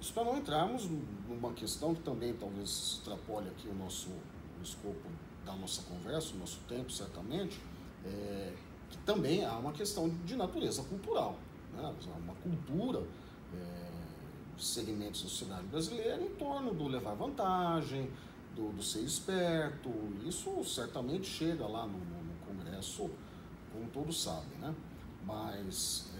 Isso 0.00 0.12
para 0.12 0.24
não 0.24 0.38
entrarmos 0.38 0.88
numa 1.28 1.52
questão 1.52 1.94
que 1.94 2.02
também 2.02 2.32
talvez 2.34 2.68
extrapole 2.68 3.48
aqui 3.48 3.68
o 3.68 3.74
nosso 3.74 4.10
o 4.58 4.62
escopo 4.62 5.08
da 5.44 5.54
nossa 5.54 5.82
conversa, 5.82 6.34
o 6.34 6.38
nosso 6.38 6.60
tempo, 6.68 6.90
certamente, 6.90 7.58
é, 8.04 8.52
que 8.90 8.98
também 8.98 9.44
há 9.44 9.56
uma 9.56 9.72
questão 9.72 10.08
de 10.24 10.36
natureza 10.36 10.82
cultural. 10.84 11.36
Né? 11.72 11.94
Uma 12.22 12.34
cultura 12.34 13.02
é, 13.54 13.90
de 14.56 14.64
segmentos 14.64 15.22
da 15.22 15.28
sociedade 15.28 15.66
brasileira 15.66 16.20
em 16.20 16.30
torno 16.30 16.74
do 16.74 16.86
levar 16.86 17.14
vantagem, 17.14 18.10
do, 18.54 18.72
do 18.72 18.82
ser 18.82 19.00
esperto. 19.00 19.90
Isso 20.26 20.62
certamente 20.64 21.26
chega 21.26 21.66
lá 21.66 21.86
no, 21.86 21.98
no, 21.98 22.24
no 22.24 22.34
Congresso, 22.46 23.08
como 23.72 23.88
todos 23.90 24.22
sabem. 24.22 24.58
Né? 24.60 24.74
Mas 25.24 26.10
é, 26.16 26.17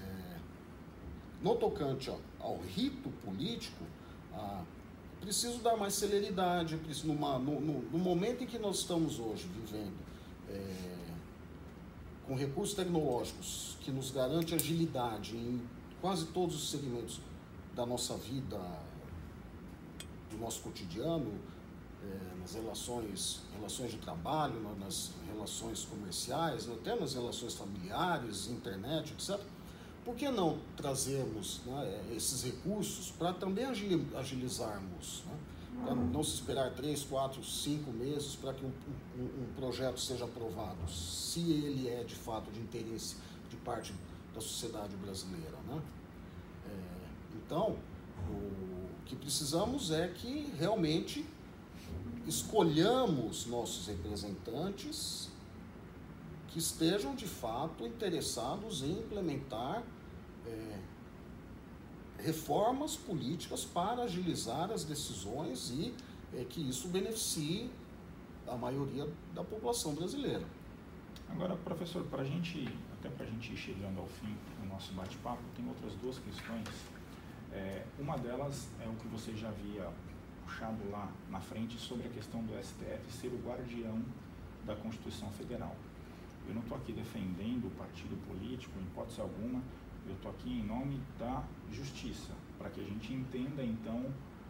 no 1.42 1.54
tocante 1.56 2.10
ao, 2.10 2.20
ao 2.40 2.58
rito 2.58 3.08
político, 3.24 3.84
a, 4.32 4.62
preciso 5.20 5.58
dar 5.58 5.76
mais 5.76 5.94
celeridade, 5.94 6.76
preciso, 6.76 7.08
numa, 7.08 7.38
no, 7.38 7.60
no, 7.60 7.82
no, 7.82 7.98
momento 7.98 8.44
em 8.44 8.46
que 8.46 8.58
nós 8.58 8.78
estamos 8.78 9.18
hoje 9.18 9.48
vivendo, 9.48 9.96
é, 10.48 10.98
com 12.26 12.34
recursos 12.34 12.74
tecnológicos 12.74 13.76
que 13.80 13.90
nos 13.90 14.10
garante 14.10 14.54
agilidade 14.54 15.36
em 15.36 15.60
quase 16.00 16.26
todos 16.26 16.54
os 16.54 16.70
segmentos 16.70 17.20
da 17.74 17.86
nossa 17.86 18.16
vida, 18.16 18.58
do 20.30 20.38
nosso 20.38 20.60
cotidiano, 20.60 21.32
é, 22.02 22.40
nas 22.40 22.54
relações, 22.54 23.40
relações 23.54 23.90
de 23.90 23.98
trabalho, 23.98 24.60
nas 24.78 25.12
relações 25.32 25.84
comerciais, 25.84 26.68
até 26.68 26.98
nas 26.98 27.14
relações 27.14 27.54
familiares, 27.54 28.48
internet, 28.48 29.12
etc. 29.12 29.40
Por 30.08 30.16
que 30.16 30.30
não 30.30 30.56
trazermos 30.74 31.60
né, 31.66 32.02
esses 32.16 32.42
recursos 32.42 33.10
para 33.10 33.30
também 33.34 33.66
agilizarmos? 33.66 35.22
Né? 35.26 35.84
Para 35.84 35.94
não 35.94 36.24
se 36.24 36.36
esperar 36.36 36.72
três, 36.72 37.02
quatro, 37.02 37.44
cinco 37.44 37.90
meses 37.90 38.34
para 38.34 38.54
que 38.54 38.64
um, 38.64 38.72
um, 39.18 39.22
um, 39.22 39.52
projeto 39.54 40.00
seja 40.00 40.24
aprovado, 40.24 40.90
se 40.90 41.40
ele 41.40 41.90
é 41.90 42.04
de 42.04 42.14
fato 42.14 42.50
de 42.50 42.58
interesse 42.58 43.16
de 43.50 43.56
parte 43.56 43.94
da 44.34 44.40
sociedade 44.40 44.96
brasileira. 44.96 45.58
Né? 45.66 45.78
É, 46.70 47.36
então, 47.44 47.76
o 48.30 49.04
que 49.04 49.14
precisamos 49.14 49.90
é 49.90 50.08
que 50.08 50.50
realmente 50.58 51.22
escolhamos 52.26 53.44
nossos 53.44 53.86
representantes 53.86 55.28
que 56.48 56.58
estejam 56.58 57.14
de 57.14 57.26
fato 57.26 57.86
interessados 57.86 58.82
em 58.82 58.92
implementar 58.92 59.84
é, 60.48 62.22
reformas 62.22 62.96
políticas 62.96 63.64
para 63.64 64.02
agilizar 64.02 64.70
as 64.70 64.84
decisões 64.84 65.70
e 65.70 65.94
é, 66.34 66.44
que 66.44 66.60
isso 66.60 66.88
beneficie 66.88 67.70
a 68.46 68.56
maioria 68.56 69.08
da 69.34 69.44
população 69.44 69.94
brasileira. 69.94 70.44
Agora, 71.30 71.56
professor, 71.56 72.04
para 72.04 72.22
a 72.22 72.24
gente, 72.24 72.66
até 72.98 73.08
para 73.08 73.26
a 73.26 73.28
gente 73.28 73.52
ir 73.52 73.56
chegando 73.56 73.98
ao 74.00 74.06
fim 74.06 74.34
do 74.60 74.68
nosso 74.68 74.92
bate-papo, 74.94 75.42
tem 75.54 75.68
outras 75.68 75.92
duas 75.94 76.18
questões. 76.18 76.66
É, 77.52 77.84
uma 77.98 78.16
delas 78.16 78.68
é 78.82 78.88
o 78.88 78.94
que 78.94 79.06
você 79.08 79.34
já 79.36 79.48
havia 79.48 79.90
puxado 80.44 80.78
lá 80.90 81.10
na 81.30 81.40
frente 81.40 81.78
sobre 81.78 82.06
a 82.06 82.10
questão 82.10 82.42
do 82.42 82.52
STF 82.62 83.12
ser 83.12 83.28
o 83.28 83.38
guardião 83.46 84.02
da 84.64 84.74
Constituição 84.74 85.30
Federal. 85.32 85.76
Eu 86.48 86.54
não 86.54 86.62
estou 86.62 86.78
aqui 86.78 86.92
defendendo 86.92 87.66
o 87.66 87.70
partido 87.72 88.16
político, 88.26 88.78
em 88.78 88.82
hipótese 88.84 89.20
alguma, 89.20 89.62
eu 90.08 90.14
estou 90.16 90.30
aqui 90.30 90.50
em 90.50 90.64
nome 90.64 91.00
da 91.18 91.44
justiça, 91.70 92.32
para 92.58 92.70
que 92.70 92.80
a 92.80 92.84
gente 92.84 93.12
entenda 93.12 93.62
então 93.62 94.06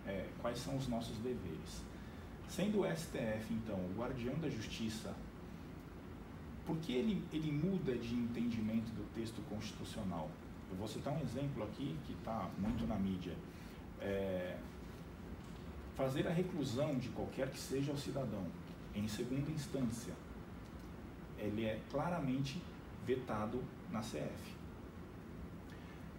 é, 0.07 0.29
quais 0.40 0.59
são 0.59 0.77
os 0.77 0.88
nossos 0.88 1.16
deveres. 1.18 1.83
Sendo 2.49 2.81
o 2.81 2.97
STF, 2.97 3.53
então, 3.53 3.77
o 3.77 3.94
guardião 3.97 4.35
da 4.38 4.49
justiça, 4.49 5.14
por 6.64 6.77
que 6.79 6.92
ele, 6.92 7.25
ele 7.33 7.53
muda 7.53 7.97
de 7.97 8.14
entendimento 8.14 8.90
do 8.92 9.05
texto 9.14 9.42
constitucional? 9.49 10.31
Eu 10.71 10.77
vou 10.77 10.88
citar 10.88 11.12
um 11.14 11.21
exemplo 11.21 11.62
aqui 11.64 11.97
que 12.07 12.12
está 12.12 12.49
muito 12.59 12.87
na 12.87 12.97
mídia. 12.97 13.35
É, 14.01 14.59
fazer 15.97 16.27
a 16.27 16.31
reclusão 16.31 16.97
de 16.97 17.09
qualquer 17.09 17.51
que 17.51 17.59
seja 17.59 17.92
o 17.92 17.99
cidadão 17.99 18.47
em 18.94 19.09
segunda 19.09 19.51
instância, 19.51 20.14
ele 21.38 21.64
é 21.64 21.81
claramente 21.90 22.62
vetado 23.07 23.62
na 23.90 24.01
CF. 24.01 24.58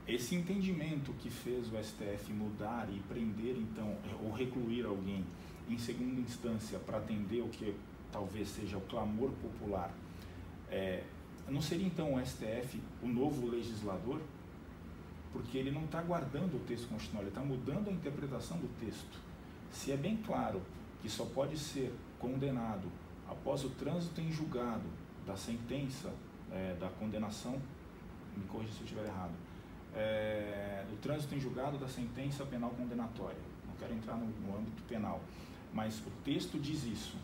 Esse 0.10 0.34
entendimento 0.34 1.14
que 1.20 1.30
fez 1.30 1.72
o 1.72 1.78
STF 1.78 2.34
mudar 2.34 2.90
e 2.92 3.00
prender, 3.02 3.56
então, 3.56 3.96
ou 4.24 4.32
recluir 4.32 4.84
alguém 4.84 5.24
em 5.70 5.78
segunda 5.78 6.20
instância 6.20 6.80
para 6.80 6.98
atender 6.98 7.42
o 7.42 7.48
que 7.48 7.76
talvez 8.12 8.50
seja 8.50 8.76
o 8.76 8.82
clamor 8.82 9.30
popular, 9.34 9.94
é, 10.68 11.04
não 11.48 11.62
seria 11.62 11.86
então 11.86 12.16
o 12.16 12.26
STF 12.26 12.82
o 13.04 13.08
novo 13.08 13.46
legislador? 13.50 14.20
Porque 15.32 15.60
ele 15.60 15.70
não 15.70 15.86
está 15.86 16.02
guardando 16.02 16.56
o 16.56 16.60
texto 16.62 16.88
constitucional, 16.90 17.22
ele 17.22 17.30
está 17.30 17.42
mudando 17.42 17.90
a 17.90 17.94
interpretação 17.94 18.58
do 18.58 18.68
texto. 18.84 19.20
Se 19.72 19.92
é 19.92 19.98
bem 19.98 20.18
claro 20.18 20.60
que 21.04 21.10
só 21.10 21.24
pode 21.24 21.56
ser 21.56 21.94
condenado 22.18 22.92
após 23.28 23.64
o 23.64 23.70
trânsito 23.70 24.20
em 24.20 24.32
julgado 24.32 24.90
da 25.28 25.38
sentença, 25.38 26.12
é, 26.52 26.76
da 26.80 26.90
condenação, 26.90 27.62
me 28.36 28.44
corrija 28.46 28.74
se 28.74 28.80
eu 28.80 28.86
estiver 28.86 29.06
errado, 29.06 29.49
é, 29.96 30.86
do 30.90 30.98
trânsito 30.98 31.36
em 31.36 31.40
julgado 31.40 31.78
da 31.78 31.88
sentença 31.88 32.46
penal 32.46 32.72
condenatória. 32.72 33.38
Não 33.68 33.76
quero 33.76 33.94
entrar 33.94 34.16
no, 34.18 34.26
no 34.26 34.58
âmbito 34.58 34.82
penal, 34.84 35.22
mas 35.74 36.00
o 36.00 36.12
texto 36.24 36.60
diz 36.60 36.84
isso. 36.84 37.18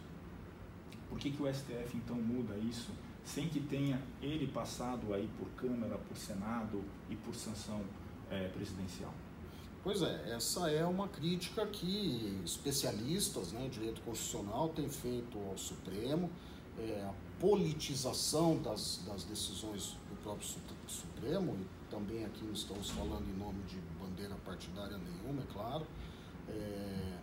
Por 1.10 1.20
que, 1.20 1.32
que 1.32 1.42
o 1.42 1.54
STF 1.54 1.96
então 1.96 2.16
muda 2.16 2.56
isso 2.58 2.92
sem 3.24 3.50
que 3.50 3.60
tenha 3.60 4.00
ele 4.22 4.48
passado 4.48 5.14
aí 5.14 5.30
por 5.40 5.48
Câmara, 5.52 5.98
por 5.98 6.16
Senado 6.16 6.84
e 7.10 7.16
por 7.16 7.34
sanção 7.34 7.82
é, 8.30 8.48
presidencial? 8.50 9.14
Pois 9.84 10.02
é, 10.02 10.34
essa 10.36 10.70
é 10.70 10.84
uma 10.84 11.08
crítica 11.08 11.66
que 11.68 12.42
especialistas 12.44 13.52
né, 13.52 13.66
em 13.68 13.70
direito 13.70 14.02
constitucional 14.02 14.70
têm 14.70 14.90
feito 14.90 15.38
ao 15.38 15.58
Supremo, 15.58 16.30
é, 16.80 17.08
a 17.08 17.14
politização 17.40 18.58
das, 18.62 19.00
das 19.06 19.24
decisões 19.24 19.96
próprio 20.26 20.48
Supremo, 20.88 21.56
e 21.56 21.92
também 21.92 22.26
aqui 22.26 22.44
não 22.44 22.54
estamos 22.54 22.90
falando 22.90 23.30
em 23.30 23.38
nome 23.38 23.62
de 23.64 23.78
bandeira 24.02 24.34
partidária 24.44 24.98
nenhuma, 24.98 25.44
é 25.44 25.54
claro, 25.54 25.86
é, 26.50 27.18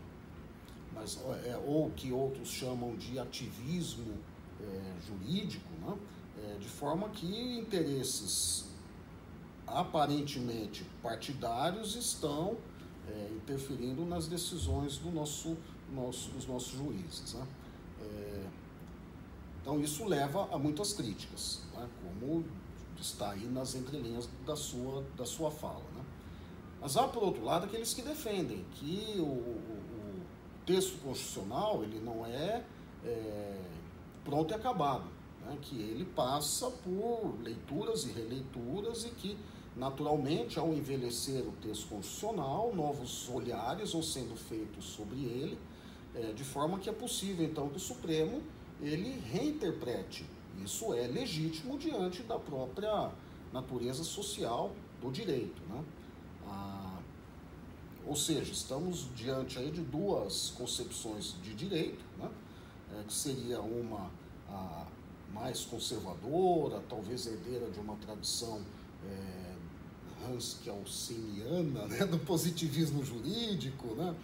mas, 0.95 1.21
é, 1.45 1.61
ou 1.67 1.91
que 1.91 2.13
outros 2.13 2.49
chamam 2.49 2.95
de 2.95 3.19
ativismo 3.19 4.19
é, 4.61 4.95
jurídico, 5.05 5.69
né? 5.81 5.99
É, 6.45 6.59
de 6.59 6.69
forma 6.69 7.09
que 7.11 7.27
interesses 7.59 8.67
aparentemente 9.67 10.85
partidários 11.03 11.95
estão 11.95 12.57
é, 13.09 13.31
interferindo 13.35 14.05
nas 14.05 14.27
decisões 14.27 14.99
do 14.99 15.11
nosso, 15.11 15.57
nosso, 15.93 16.31
dos 16.31 16.47
nossos 16.47 16.73
juízes. 16.73 17.35
Né? 17.35 17.47
É, 18.01 18.47
então 19.61 19.79
isso 19.81 20.05
leva 20.05 20.49
a 20.53 20.59
muitas 20.59 20.93
críticas, 20.93 21.63
né? 21.75 21.89
como 22.03 22.45
está 23.03 23.31
aí 23.31 23.47
nas 23.47 23.75
entrelinhas 23.75 24.29
da 24.47 24.57
sua, 24.57 25.05
da 25.17 25.25
sua 25.25 25.51
fala. 25.51 25.85
Né? 25.95 26.05
Mas 26.81 26.97
há, 26.97 27.07
por 27.07 27.23
outro 27.23 27.45
lado, 27.45 27.67
aqueles 27.67 27.93
que 27.95 28.03
defendem 28.03 28.65
que 28.75 29.17
o, 29.19 29.25
o 29.25 30.21
texto 30.65 30.99
constitucional 31.03 31.83
ele 31.83 32.01
não 32.01 32.25
é, 32.27 32.65
é 33.05 33.61
pronto 34.25 34.53
e 34.53 34.55
acabado, 34.55 35.05
né? 35.45 35.59
que 35.61 35.77
ele 35.77 36.05
passa 36.05 36.71
por 36.71 37.35
leituras 37.43 38.05
e 38.05 38.13
releituras 38.13 39.05
e 39.05 39.11
que 39.11 39.39
Naturalmente, 39.75 40.59
ao 40.59 40.73
envelhecer 40.75 41.43
o 41.49 41.53
texto 41.53 41.89
constitucional, 41.89 42.75
novos 42.75 43.29
olhares 43.31 43.93
vão 43.93 44.03
sendo 44.03 44.37
feitos 44.37 44.85
sobre 44.85 45.21
ele, 45.21 45.59
é, 46.15 46.33
de 46.33 46.45
forma 46.45 46.79
que 46.79 46.91
é 46.91 46.93
possível, 46.93 47.47
então, 47.47 47.71
que 47.71 47.79
o 47.79 47.81
Supremo 47.81 48.43
ele 48.83 49.19
reinterprete. 49.31 50.27
Isso 50.65 50.93
é 50.95 51.07
legítimo 51.07 51.79
diante 51.79 52.23
da 52.23 52.39
própria 52.39 53.11
natureza 53.53 54.05
social 54.05 54.73
do 55.01 55.11
direito. 55.11 55.63
Né? 55.69 55.85
Ah, 56.47 56.99
ou 58.07 58.17
seja, 58.17 58.53
estamos 58.53 59.09
diante 59.15 59.59
aí 59.59 59.71
de 59.71 59.81
duas 59.81 60.51
concepções 60.51 61.37
de 61.43 61.55
direito, 61.55 62.05
né? 62.19 62.31
É, 62.95 63.05
que 63.05 63.13
seria 63.13 63.61
uma 63.61 64.11
a, 64.51 64.87
mais 65.33 65.65
conservadora, 65.65 66.83
talvez 66.89 67.27
herdeira 67.27 67.71
de 67.71 67.81
uma 67.81 67.97
tradição 67.97 68.61
é, 69.09 69.53
Hanskelsiana, 70.27 71.87
né, 71.87 72.05
do 72.07 72.19
positivismo 72.19 73.05
jurídico, 73.05 73.95
né, 73.95 74.15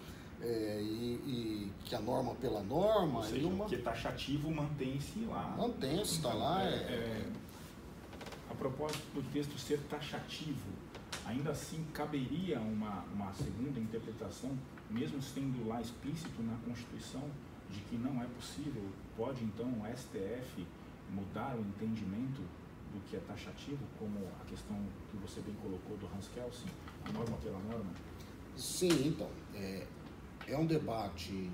é, 0.41 0.81
e, 0.81 1.21
e, 1.27 1.73
que 1.85 1.95
a 1.95 2.01
norma 2.01 2.35
pela 2.37 2.63
norma. 2.63 3.19
Ou 3.19 3.25
seja, 3.25 3.47
uma... 3.47 3.67
que 3.67 3.79
taxativo 3.79 4.51
mantém-se 4.51 5.21
lá. 5.21 5.55
Mantém-se, 5.57 6.17
está 6.17 6.33
lá. 6.33 6.63
É, 6.63 6.69
é, 6.69 6.73
é... 6.73 7.27
A 8.51 8.55
propósito 8.55 9.05
do 9.15 9.23
texto 9.33 9.59
ser 9.59 9.79
taxativo, 9.91 10.71
ainda 11.27 11.51
assim 11.51 11.85
caberia 11.93 12.61
uma, 12.61 13.05
uma 13.13 13.33
segunda 13.35 13.79
interpretação, 13.79 14.57
mesmo 14.91 15.21
sendo 15.21 15.69
lá 15.69 15.81
explícito 15.81 16.43
na 16.43 16.57
Constituição, 16.65 17.23
de 17.71 17.81
que 17.81 17.97
não 17.97 18.23
é 18.23 18.27
possível, 18.27 18.83
pode 19.17 19.45
então 19.45 19.67
o 19.67 19.97
STF 19.97 20.67
mudar 21.11 21.57
o 21.57 21.61
entendimento 21.61 22.41
do 22.93 23.01
que 23.09 23.17
é 23.17 23.21
taxativo, 23.21 23.85
como 23.99 24.19
a 24.41 24.45
questão 24.47 24.77
que 25.11 25.17
você 25.19 25.41
bem 25.43 25.55
colocou 25.57 25.97
do 25.99 26.07
Hans 26.07 26.29
Kelsen, 26.35 26.69
a 27.05 27.13
norma 27.13 27.37
pela 27.39 27.59
norma? 27.59 27.91
Sim, 28.57 29.09
então. 29.09 29.29
É, 29.55 29.87
é 30.49 30.57
um 30.57 30.67
debate 30.67 31.51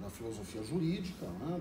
na 0.00 0.08
filosofia 0.08 0.62
jurídica, 0.62 1.26
né, 1.26 1.60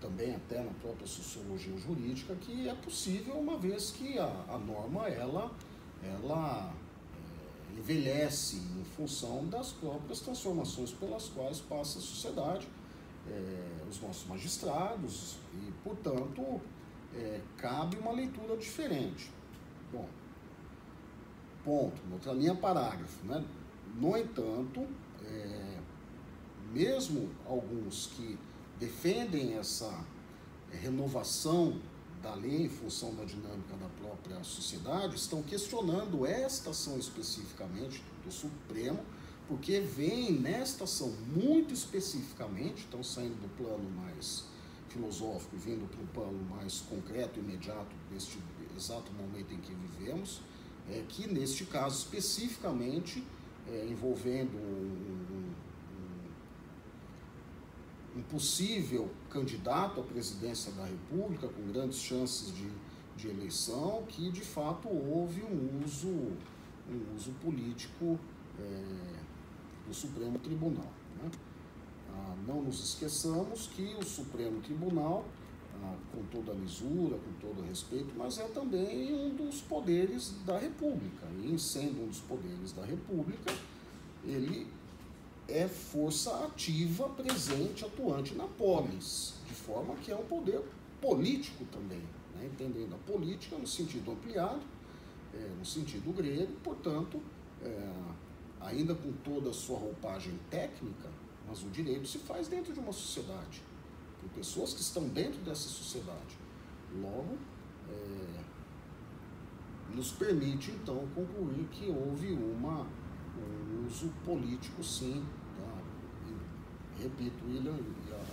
também 0.00 0.34
até 0.34 0.62
na 0.62 0.70
própria 0.74 1.06
sociologia 1.06 1.76
jurídica, 1.76 2.34
que 2.36 2.68
é 2.68 2.74
possível 2.74 3.34
uma 3.34 3.58
vez 3.58 3.90
que 3.90 4.18
a, 4.18 4.44
a 4.48 4.58
norma 4.58 5.08
ela, 5.08 5.50
ela 6.02 6.72
é, 7.74 7.78
envelhece 7.78 8.56
em 8.56 8.84
função 8.96 9.46
das 9.48 9.72
próprias 9.72 10.20
transformações 10.20 10.92
pelas 10.92 11.28
quais 11.28 11.60
passa 11.60 11.98
a 11.98 12.02
sociedade, 12.02 12.66
é, 13.28 13.88
os 13.88 14.00
nossos 14.00 14.26
magistrados, 14.28 15.36
e, 15.52 15.72
portanto, 15.82 16.60
é, 17.14 17.40
cabe 17.58 17.96
uma 17.98 18.12
leitura 18.12 18.56
diferente. 18.56 19.30
Bom, 19.92 20.08
ponto, 21.64 22.00
outra 22.12 22.32
linha 22.32 22.54
parágrafo. 22.54 23.26
Né? 23.26 23.44
No 23.96 24.16
entanto, 24.16 24.86
é, 25.24 25.59
mesmo 26.72 27.28
alguns 27.46 28.06
que 28.16 28.38
defendem 28.78 29.54
essa 29.54 30.04
renovação 30.70 31.80
da 32.22 32.34
lei 32.34 32.64
em 32.64 32.68
função 32.68 33.14
da 33.14 33.24
dinâmica 33.24 33.76
da 33.76 33.88
própria 34.00 34.42
sociedade, 34.44 35.16
estão 35.16 35.42
questionando 35.42 36.26
esta 36.26 36.70
ação 36.70 36.98
especificamente 36.98 38.02
do 38.24 38.30
Supremo, 38.30 39.00
porque 39.48 39.80
vem 39.80 40.32
nesta 40.32 40.84
ação 40.84 41.12
muito 41.34 41.74
especificamente, 41.74 42.80
estão 42.80 43.02
saindo 43.02 43.40
do 43.40 43.48
plano 43.56 43.90
mais 43.90 44.44
filosófico 44.88 45.56
e 45.56 45.58
vindo 45.58 45.88
para 45.88 46.00
um 46.00 46.06
plano 46.06 46.44
mais 46.50 46.80
concreto 46.80 47.40
imediato 47.40 47.94
neste 48.12 48.38
exato 48.76 49.10
momento 49.12 49.52
em 49.52 49.58
que 49.58 49.74
vivemos, 49.74 50.40
é 50.88 51.04
que 51.08 51.26
neste 51.26 51.64
caso 51.64 51.98
especificamente 51.98 53.24
é, 53.68 53.86
envolvendo 53.88 54.56
um, 54.56 55.09
um, 58.20 58.22
possível 58.22 59.10
candidato 59.28 60.00
à 60.00 60.04
presidência 60.04 60.72
da 60.72 60.84
República 60.84 61.48
com 61.48 61.72
grandes 61.72 61.98
chances 61.98 62.54
de, 62.54 62.68
de 63.16 63.28
eleição, 63.28 64.04
que 64.08 64.30
de 64.30 64.42
fato 64.42 64.88
houve 64.88 65.42
um 65.42 65.82
uso, 65.84 66.08
um 66.08 67.16
uso 67.16 67.32
político 67.42 68.18
é, 68.58 69.20
do 69.88 69.94
Supremo 69.94 70.38
Tribunal. 70.38 70.92
Né? 71.22 71.30
Ah, 72.12 72.34
não 72.46 72.62
nos 72.62 72.82
esqueçamos 72.82 73.68
que 73.68 73.94
o 73.98 74.04
Supremo 74.04 74.60
Tribunal, 74.60 75.24
ah, 75.82 75.96
com 76.12 76.22
toda 76.24 76.52
a 76.52 76.54
lisura, 76.54 77.16
com 77.18 77.32
todo 77.40 77.60
o 77.60 77.66
respeito, 77.66 78.12
mas 78.16 78.38
é 78.38 78.48
também 78.48 79.14
um 79.14 79.34
dos 79.34 79.60
poderes 79.62 80.34
da 80.44 80.58
República. 80.58 81.26
E, 81.42 81.58
sendo 81.58 82.04
um 82.04 82.08
dos 82.08 82.20
poderes 82.20 82.72
da 82.72 82.84
República, 82.84 83.54
ele 84.24 84.66
é 85.52 85.68
força 85.68 86.44
ativa, 86.44 87.08
presente, 87.08 87.84
atuante 87.84 88.34
na 88.34 88.46
polis, 88.46 89.34
de 89.46 89.54
forma 89.54 89.94
que 89.96 90.10
é 90.10 90.16
um 90.16 90.24
poder 90.24 90.62
político 91.00 91.64
também, 91.66 92.02
né? 92.34 92.48
entendendo 92.52 92.94
a 92.94 92.98
política 93.10 93.56
no 93.56 93.66
sentido 93.66 94.12
ampliado, 94.12 94.60
é, 95.34 95.38
no 95.58 95.64
sentido 95.64 96.12
grego, 96.12 96.52
portanto, 96.62 97.20
é, 97.62 97.92
ainda 98.60 98.94
com 98.94 99.12
toda 99.24 99.50
a 99.50 99.52
sua 99.52 99.78
roupagem 99.78 100.38
técnica, 100.50 101.08
mas 101.48 101.62
o 101.62 101.68
direito 101.68 102.06
se 102.06 102.18
faz 102.18 102.48
dentro 102.48 102.72
de 102.72 102.78
uma 102.78 102.92
sociedade, 102.92 103.62
por 104.20 104.28
pessoas 104.30 104.74
que 104.74 104.80
estão 104.80 105.08
dentro 105.08 105.40
dessa 105.40 105.68
sociedade. 105.68 106.38
Logo, 107.00 107.38
é, 107.88 108.40
nos 109.94 110.12
permite 110.12 110.70
então 110.70 111.06
concluir 111.14 111.66
que 111.70 111.88
houve 111.88 112.32
uma, 112.32 112.86
um 113.36 113.86
uso 113.86 114.08
político, 114.24 114.82
sim, 114.84 115.24
repito, 117.02 117.44
William, 117.46 117.78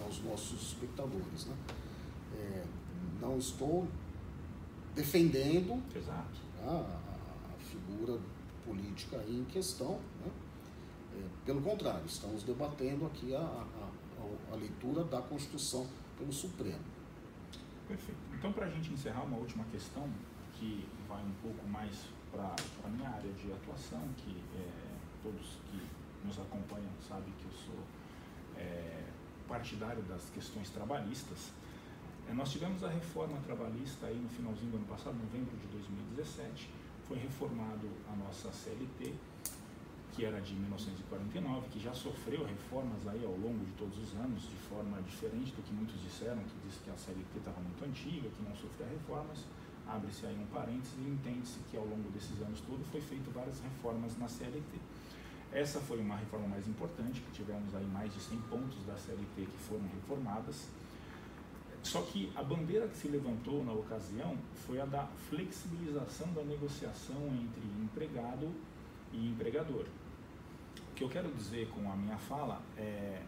aos 0.03 0.21
nossos 0.23 0.61
espectadores. 0.61 1.45
Né? 1.45 1.55
É, 2.35 2.63
não 3.21 3.37
estou 3.37 3.87
defendendo. 4.95 5.81
Tá? 6.05 6.25
A, 6.65 6.99
a 7.53 7.59
figura 7.59 8.19
política 8.65 9.23
em 9.27 9.45
questão, 9.45 9.99
né? 10.19 10.31
É, 11.15 11.45
pelo 11.45 11.61
contrário, 11.61 12.05
estamos 12.05 12.43
debatendo 12.43 13.05
aqui 13.05 13.33
a, 13.33 13.39
a, 13.39 13.89
a, 14.51 14.55
leitura 14.55 15.03
da 15.05 15.21
Constituição 15.21 15.87
pelo 16.17 16.31
Supremo. 16.31 16.83
Perfeito. 17.87 18.19
Então, 18.33 18.51
para 18.51 18.65
a 18.65 18.69
gente 18.69 18.91
encerrar, 18.91 19.23
uma 19.23 19.37
última 19.37 19.63
questão 19.65 20.07
que 20.53 20.85
vai 21.07 21.23
um 21.23 21.33
pouco 21.41 21.67
mais 21.67 21.95
para 22.31 22.53
a 22.83 22.89
minha 22.89 23.09
área 23.09 23.31
de 23.31 23.51
atuação, 23.51 24.01
que 24.17 24.43
é, 24.55 24.97
todos 25.23 25.57
que 25.71 25.81
nos 26.25 26.37
acompanham 26.39 26.91
sabem 27.07 27.33
que 27.39 27.45
eu 27.45 27.51
sou 27.51 27.79
é, 28.57 29.03
partidário 29.47 30.03
das 30.03 30.29
questões 30.29 30.69
trabalhistas. 30.69 31.51
É, 32.29 32.33
nós 32.33 32.51
tivemos 32.51 32.83
a 32.83 32.89
reforma 32.89 33.37
trabalhista 33.45 34.05
aí 34.05 34.17
no 34.17 34.29
finalzinho 34.29 34.71
do 34.71 34.77
ano 34.77 34.87
passado, 34.87 35.15
novembro 35.15 35.55
de 35.57 35.67
2017, 35.67 36.69
foi 37.07 37.17
reformado 37.17 37.87
a 38.11 38.15
nossa 38.17 38.51
CLT, 38.51 39.13
que 40.13 40.25
era 40.25 40.41
de 40.41 40.53
1949, 40.55 41.69
que 41.69 41.79
já 41.79 41.93
sofreu 41.93 42.43
reformas 42.43 43.07
aí 43.07 43.23
ao 43.23 43.37
longo 43.37 43.63
de 43.63 43.71
todos 43.73 43.97
os 43.97 44.13
anos, 44.15 44.43
de 44.43 44.57
forma 44.67 45.01
diferente 45.03 45.53
do 45.53 45.63
que 45.63 45.73
muitos 45.73 46.01
disseram, 46.01 46.41
que 46.43 46.67
disse 46.67 46.79
que 46.83 46.89
a 46.89 46.97
CLT 46.97 47.37
estava 47.37 47.61
muito 47.61 47.85
antiga, 47.85 48.27
que 48.27 48.43
não 48.43 48.55
sofria 48.55 48.87
reformas. 48.87 49.45
Abre-se 49.87 50.25
aí 50.25 50.35
um 50.37 50.47
parênteses 50.47 50.97
e 50.99 51.07
entende-se 51.07 51.59
que 51.71 51.77
ao 51.77 51.85
longo 51.85 52.09
desses 52.11 52.41
anos 52.41 52.59
todos 52.61 52.85
foi 52.87 52.99
feito 52.99 53.31
várias 53.31 53.61
reformas 53.61 54.17
na 54.17 54.27
CLT. 54.27 54.81
Essa 55.51 55.79
foi 55.79 55.99
uma 55.99 56.15
reforma 56.15 56.47
mais 56.47 56.67
importante, 56.67 57.21
que 57.21 57.31
tivemos 57.31 57.73
aí 57.73 57.85
mais 57.85 58.13
de 58.13 58.19
100 58.19 58.37
pontos 58.41 58.85
da 58.85 58.95
CLT 58.95 59.45
que 59.45 59.57
foram 59.67 59.83
reformadas. 59.93 60.67
Só 61.81 62.01
que 62.01 62.31
a 62.35 62.43
bandeira 62.43 62.87
que 62.87 62.97
se 62.97 63.07
levantou 63.07 63.63
na 63.63 63.71
ocasião 63.71 64.37
foi 64.65 64.81
a 64.81 64.85
da 64.85 65.07
flexibilização 65.29 66.33
da 66.33 66.43
negociação 66.43 67.27
entre 67.27 67.63
empregado 67.81 68.51
e 69.13 69.29
empregador 69.29 69.85
que 70.97 71.03
eu 71.03 71.09
quero 71.09 71.29
dizer 71.29 71.69
com 71.69 71.91
a 71.91 71.95
minha 71.95 72.17
fala 72.17 72.59
é 72.75 73.21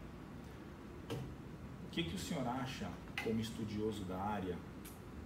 o 1.12 1.92
que, 1.92 2.04
que 2.04 2.16
o 2.16 2.18
senhor 2.18 2.48
acha, 2.48 2.90
como 3.24 3.40
estudioso 3.40 4.04
da 4.06 4.18
área 4.18 4.58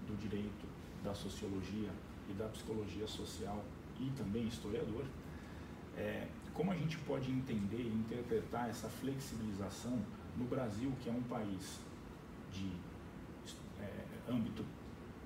do 0.05 0.17
direito, 0.17 0.65
da 1.01 1.13
sociologia 1.13 1.89
e 2.29 2.33
da 2.33 2.45
psicologia 2.49 3.07
social 3.07 3.63
e 3.97 4.09
também 4.17 4.45
historiador, 4.45 5.05
é, 5.95 6.27
como 6.53 6.71
a 6.71 6.75
gente 6.75 6.97
pode 6.99 7.31
entender 7.31 7.81
e 7.81 7.87
interpretar 7.87 8.69
essa 8.69 8.87
flexibilização 8.87 9.99
no 10.37 10.45
Brasil, 10.45 10.91
que 11.01 11.09
é 11.09 11.11
um 11.11 11.23
país 11.23 11.79
de 12.51 12.71
é, 13.79 14.31
âmbito 14.31 14.63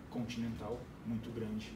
continental 0.09 0.79
muito 1.05 1.33
grande, 1.33 1.73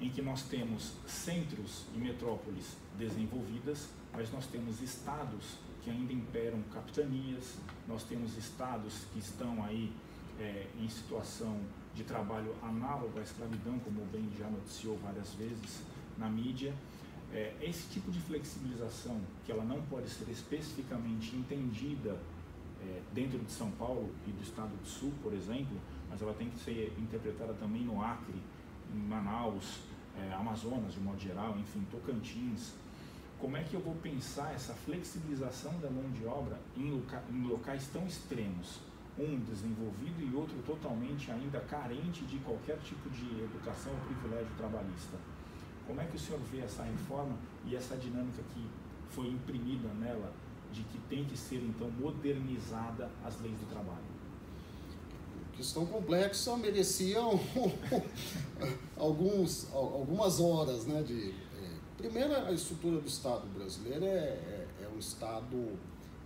em 0.00 0.10
que 0.10 0.22
nós 0.22 0.42
temos 0.42 0.94
centros 1.06 1.86
e 1.94 1.98
metrópoles 1.98 2.76
desenvolvidas 2.98 3.88
mas 4.16 4.30
nós 4.32 4.46
temos 4.46 4.80
estados 4.80 5.58
que 5.82 5.90
ainda 5.90 6.12
imperam 6.12 6.62
capitanias, 6.72 7.56
nós 7.86 8.04
temos 8.04 8.36
estados 8.38 9.04
que 9.12 9.18
estão 9.18 9.62
aí 9.64 9.92
é, 10.40 10.66
em 10.80 10.88
situação 10.88 11.60
de 11.94 12.04
trabalho 12.04 12.54
análogo 12.62 13.18
à 13.18 13.22
escravidão, 13.22 13.78
como 13.80 14.04
bem 14.06 14.30
já 14.38 14.48
noticiou 14.48 14.98
várias 14.98 15.34
vezes 15.34 15.82
na 16.16 16.28
mídia. 16.30 16.72
É, 17.34 17.52
esse 17.60 17.88
tipo 17.88 18.12
de 18.12 18.20
flexibilização, 18.20 19.20
que 19.44 19.50
ela 19.50 19.64
não 19.64 19.82
pode 19.82 20.08
ser 20.08 20.30
especificamente 20.30 21.34
entendida 21.34 22.16
é, 22.80 23.02
dentro 23.12 23.40
de 23.40 23.50
São 23.50 23.72
Paulo 23.72 24.08
e 24.24 24.30
do 24.30 24.40
estado 24.40 24.70
do 24.76 24.86
Sul, 24.86 25.12
por 25.20 25.32
exemplo, 25.32 25.76
mas 26.08 26.22
ela 26.22 26.32
tem 26.32 26.48
que 26.48 26.60
ser 26.60 26.94
interpretada 26.96 27.52
também 27.54 27.82
no 27.82 28.00
Acre, 28.00 28.40
em 28.94 28.98
Manaus, 28.98 29.80
é, 30.16 30.32
Amazonas 30.32 30.94
de 30.94 31.00
modo 31.00 31.18
geral, 31.18 31.58
enfim, 31.58 31.84
Tocantins, 31.90 32.74
como 33.40 33.56
é 33.56 33.64
que 33.64 33.74
eu 33.74 33.80
vou 33.80 33.96
pensar 33.96 34.54
essa 34.54 34.72
flexibilização 34.72 35.76
da 35.80 35.90
mão 35.90 36.08
de 36.12 36.24
obra 36.24 36.56
em, 36.76 36.88
loca, 36.92 37.20
em 37.32 37.42
locais 37.42 37.88
tão 37.92 38.06
extremos? 38.06 38.78
Um 39.18 39.40
desenvolvido 39.40 40.22
e 40.22 40.34
outro 40.34 40.56
totalmente 40.64 41.32
ainda 41.32 41.60
carente 41.60 42.24
de 42.24 42.38
qualquer 42.38 42.78
tipo 42.78 43.10
de 43.10 43.42
educação 43.42 43.92
ou 43.92 43.98
privilégio 44.00 44.54
trabalhista. 44.56 45.18
Como 45.86 46.00
é 46.00 46.04
que 46.04 46.16
o 46.16 46.18
senhor 46.18 46.40
vê 46.50 46.60
essa 46.60 46.82
reforma 46.82 47.36
e 47.66 47.76
essa 47.76 47.96
dinâmica 47.96 48.42
que 48.54 48.66
foi 49.10 49.28
imprimida 49.28 49.88
nela 49.94 50.32
de 50.72 50.82
que 50.82 50.98
tem 51.08 51.24
que 51.24 51.36
ser 51.36 51.62
então 51.62 51.90
modernizada 51.90 53.10
as 53.24 53.40
leis 53.40 53.58
do 53.58 53.66
trabalho? 53.70 54.14
Questão 55.52 55.86
complexa, 55.86 56.56
mereciam 56.56 57.38
alguns, 58.96 59.72
algumas 59.72 60.40
horas 60.40 60.84
né, 60.84 61.02
de 61.02 61.32
Primeiro, 61.96 62.34
a 62.34 62.52
estrutura 62.52 63.00
do 63.00 63.06
Estado 63.06 63.46
brasileiro 63.56 64.04
é, 64.04 64.08
é, 64.08 64.68
é, 64.82 64.88
um 64.94 64.98
Estado, 64.98 65.56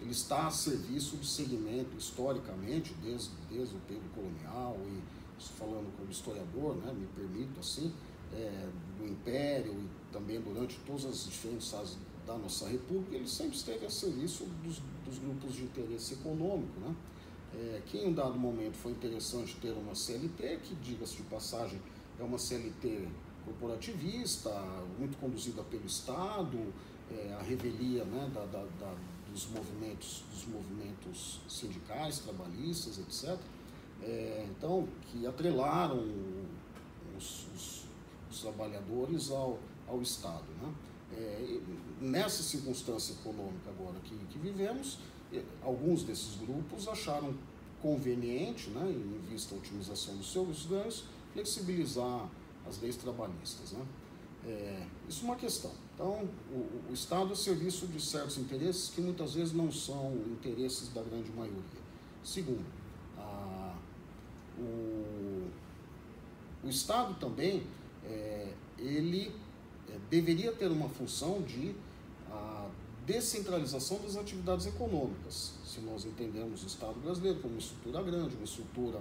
ele 0.01 0.11
está 0.11 0.49
a 0.49 0.51
serviço 0.51 1.17
do 1.17 1.25
segmento 1.25 1.97
historicamente, 1.97 2.93
desde, 3.03 3.31
desde 3.49 3.77
o 3.77 3.79
período 3.87 4.13
colonial 4.13 4.77
e, 4.87 5.43
falando 5.57 5.95
como 5.97 6.11
historiador, 6.11 6.75
né, 6.79 6.93
me 6.93 7.07
permito 7.09 7.61
assim, 7.61 7.93
é, 8.35 8.69
do 8.99 9.07
Império 9.07 9.73
e 9.73 10.13
também 10.13 10.41
durante 10.41 10.79
todas 10.87 11.05
as 11.05 11.25
diferentes 11.25 11.71
fases 11.71 11.97
da 12.27 12.37
nossa 12.37 12.69
República, 12.69 13.17
ele 13.17 13.29
sempre 13.29 13.57
esteve 13.57 13.87
a 13.87 13.91
serviço 13.91 14.45
dos, 14.63 14.81
dos 15.05 15.19
grupos 15.19 15.55
de 15.55 15.63
interesse 15.63 16.15
econômico. 16.15 16.79
Né? 16.81 16.95
É, 17.55 17.83
que 17.87 17.99
em 17.99 18.09
um 18.09 18.13
dado 18.13 18.39
momento 18.39 18.75
foi 18.75 18.93
interessante 18.93 19.57
ter 19.57 19.73
uma 19.73 19.95
CLT, 19.95 20.61
que, 20.63 20.75
diga-se 20.77 21.17
de 21.17 21.23
passagem, 21.23 21.81
é 22.21 22.23
uma 22.23 22.39
CLT 22.39 23.09
corporativista, 23.45 24.51
muito 24.99 25.17
conduzida 25.19 25.63
pelo 25.63 25.87
Estado, 25.87 26.59
é, 27.11 27.33
a 27.33 27.43
revelia 27.43 28.05
né, 28.05 28.31
da, 28.35 28.45
da, 28.45 28.65
da, 28.79 28.95
dos, 29.31 29.47
movimentos, 29.47 30.25
dos 30.31 30.47
movimentos 30.47 31.41
sindicais, 31.49 32.19
trabalhistas, 32.19 32.99
etc. 32.99 33.39
É, 34.03 34.47
então, 34.51 34.87
que 35.07 35.27
atrelaram 35.27 36.05
os, 37.17 37.47
os, 37.55 37.78
trabalhadores 38.37 39.31
ao, 39.31 39.59
ao 39.87 40.03
Estado. 40.03 40.45
Né? 40.63 40.75
É, 41.13 41.61
nessa 42.01 42.43
circunstância 42.43 43.15
econômica 43.15 43.71
agora 43.71 43.99
que, 44.05 44.15
que 44.31 44.39
vivemos, 44.39 44.99
alguns 45.63 46.03
desses 46.03 46.37
grupos 46.37 46.89
acharam 46.89 47.35
conveniente, 47.81 48.71
né, 48.71 48.91
em 48.91 49.31
vista 49.31 49.55
da 49.55 49.61
otimização 49.61 50.17
dos 50.17 50.33
seus 50.33 50.67
ganhos, 50.67 51.05
flexibilizar 51.33 52.29
as 52.69 52.81
leis 52.81 52.97
trabalhistas. 52.97 53.73
Né? 53.73 53.87
É, 54.47 54.87
isso 55.09 55.23
é 55.23 55.25
uma 55.25 55.37
questão. 55.37 55.71
Então, 55.95 56.29
o, 56.51 56.91
o 56.91 56.93
Estado 56.93 57.33
é 57.33 57.37
serviço 57.37 57.87
de 57.87 58.01
certos 58.01 58.39
interesses 58.39 58.89
que 58.89 59.01
muitas 59.01 59.35
vezes 59.35 59.53
não 59.53 59.71
são 59.71 60.13
interesses 60.27 60.89
da 60.93 61.03
grande 61.03 61.31
maioria. 61.33 61.63
Segundo, 62.25 62.65
a, 63.17 63.75
o, 64.59 65.49
o 66.65 66.69
Estado 66.69 67.15
também, 67.19 67.65
é, 68.09 68.53
ele 68.79 69.33
é, 69.89 69.99
deveria 70.11 70.53
ter 70.53 70.71
uma 70.71 70.89
função 70.89 71.43
de 71.43 71.75
descentralização 73.09 73.99
das 74.03 74.17
atividades 74.17 74.67
econômicas. 74.67 75.55
Se 75.65 75.81
nós 75.81 76.05
entendemos 76.05 76.63
o 76.63 76.67
Estado 76.67 77.01
brasileiro 77.01 77.41
como 77.41 77.55
uma 77.55 77.59
estrutura 77.59 78.03
grande, 78.03 78.37
uma 78.37 78.45
estrutura 78.45 79.01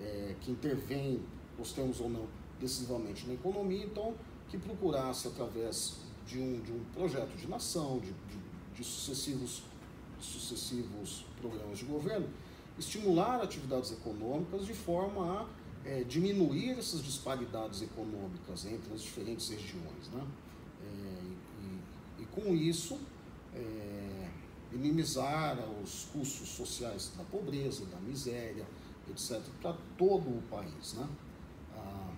é, 0.00 0.34
que 0.40 0.50
intervém, 0.50 1.20
gostemos 1.58 2.00
ou 2.00 2.08
não, 2.08 2.26
decisivamente 2.58 3.26
na 3.26 3.34
economia, 3.34 3.84
então 3.84 4.14
que 4.48 4.56
procurasse, 4.56 5.28
através 5.28 5.96
de 6.26 6.38
um, 6.38 6.62
de 6.62 6.72
um 6.72 6.82
projeto 6.94 7.36
de 7.36 7.46
nação, 7.46 7.98
de, 7.98 8.06
de, 8.06 8.38
de 8.74 8.84
sucessivos, 8.84 9.62
sucessivos 10.18 11.26
programas 11.38 11.78
de 11.78 11.84
governo, 11.84 12.28
estimular 12.78 13.42
atividades 13.42 13.92
econômicas 13.92 14.64
de 14.64 14.72
forma 14.72 15.40
a 15.40 15.46
é, 15.84 16.04
diminuir 16.04 16.78
essas 16.78 17.02
disparidades 17.02 17.82
econômicas 17.82 18.64
entre 18.66 18.92
as 18.94 19.02
diferentes 19.02 19.48
regiões. 19.48 20.08
Né? 20.12 20.24
É, 20.84 21.22
e, 22.18 22.22
e, 22.22 22.26
com 22.26 22.54
isso, 22.54 22.98
é, 23.54 24.28
minimizar 24.70 25.58
os 25.82 26.06
custos 26.12 26.48
sociais 26.48 27.12
da 27.16 27.24
pobreza, 27.24 27.84
da 27.86 27.98
miséria, 27.98 28.66
etc., 29.10 29.40
para 29.60 29.76
todo 29.98 30.28
o 30.28 30.42
país. 30.50 30.94
Né? 30.94 31.08
Ah, 31.76 32.12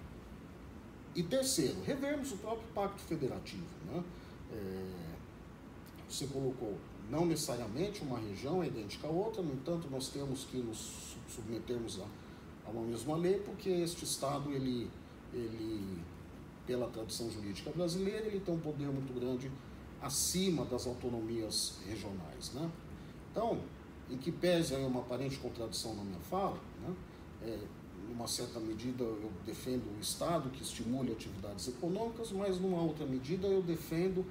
e 1.15 1.23
terceiro, 1.23 1.83
revermos 1.83 2.33
o 2.33 2.37
próprio 2.37 2.67
Pacto 2.75 3.03
Federativo. 3.03 3.65
Né? 3.87 4.05
É, 4.53 5.15
você 6.09 6.27
colocou, 6.27 6.77
não 7.11 7.25
necessariamente 7.27 8.03
uma 8.03 8.19
região 8.19 8.63
é 8.63 8.67
idêntica 8.67 9.09
a 9.09 9.11
outra, 9.11 9.43
no 9.43 9.53
entanto, 9.53 9.89
nós 9.91 10.09
temos 10.09 10.45
que 10.45 10.59
nos 10.59 11.17
submetermos 11.29 11.99
a 12.01 12.07
a 12.67 12.71
uma 12.71 12.83
mesma 12.83 13.17
lei, 13.17 13.39
porque 13.39 13.69
este 13.69 14.05
Estado, 14.05 14.51
ele, 14.51 14.91
ele, 15.33 15.99
pela 16.67 16.89
tradição 16.89 17.31
jurídica 17.31 17.71
brasileira, 17.71 18.27
ele 18.27 18.41
tem 18.41 18.55
um 18.55 18.61
poder 18.61 18.89
muito 18.89 19.13
grande 19.19 19.51
acima 20.01 20.65
das 20.65 20.87
autonomias 20.87 21.75
regionais. 21.87 22.53
Né? 22.53 22.71
Então, 23.31 23.61
em 24.11 24.17
que 24.17 24.31
pese 24.31 24.75
aí 24.75 24.85
uma 24.85 25.01
aparente 25.01 25.39
contradição 25.39 25.95
na 25.95 26.05
minha 26.05 26.21
fala, 26.21 26.59
né? 26.83 26.95
É, 27.43 27.59
certa 28.27 28.59
medida 28.59 29.05
eu 29.05 29.31
defendo 29.47 29.85
o 29.97 30.01
Estado 30.01 30.51
que 30.51 30.63
estimule 30.63 31.13
atividades 31.13 31.69
econômicas, 31.69 32.33
mas 32.33 32.59
numa 32.59 32.83
outra 32.83 33.07
medida 33.07 33.47
eu 33.47 33.63
defendo 33.63 34.25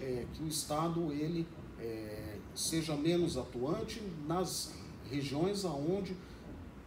é, 0.00 0.24
que 0.32 0.42
o 0.42 0.48
Estado 0.48 1.12
ele 1.12 1.46
é, 1.78 2.38
seja 2.54 2.96
menos 2.96 3.36
atuante 3.36 4.02
nas 4.26 4.72
regiões 5.10 5.64
aonde 5.64 6.16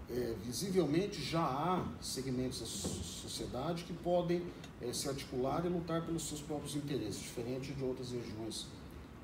é, 0.10 0.36
visivelmente 0.44 1.22
já 1.22 1.44
há 1.44 1.86
segmentos 2.02 2.60
da 2.60 2.66
sociedade 2.66 3.84
que 3.84 3.94
podem 3.94 4.46
é, 4.82 4.92
se 4.92 5.08
articular 5.08 5.66
e 5.66 5.70
lutar 5.70 6.06
pelos 6.06 6.28
seus 6.28 6.42
próprios 6.42 6.76
interesses, 6.76 7.22
diferente 7.22 7.74
de 7.74 7.84
outras 7.84 8.12
regiões 8.12 8.68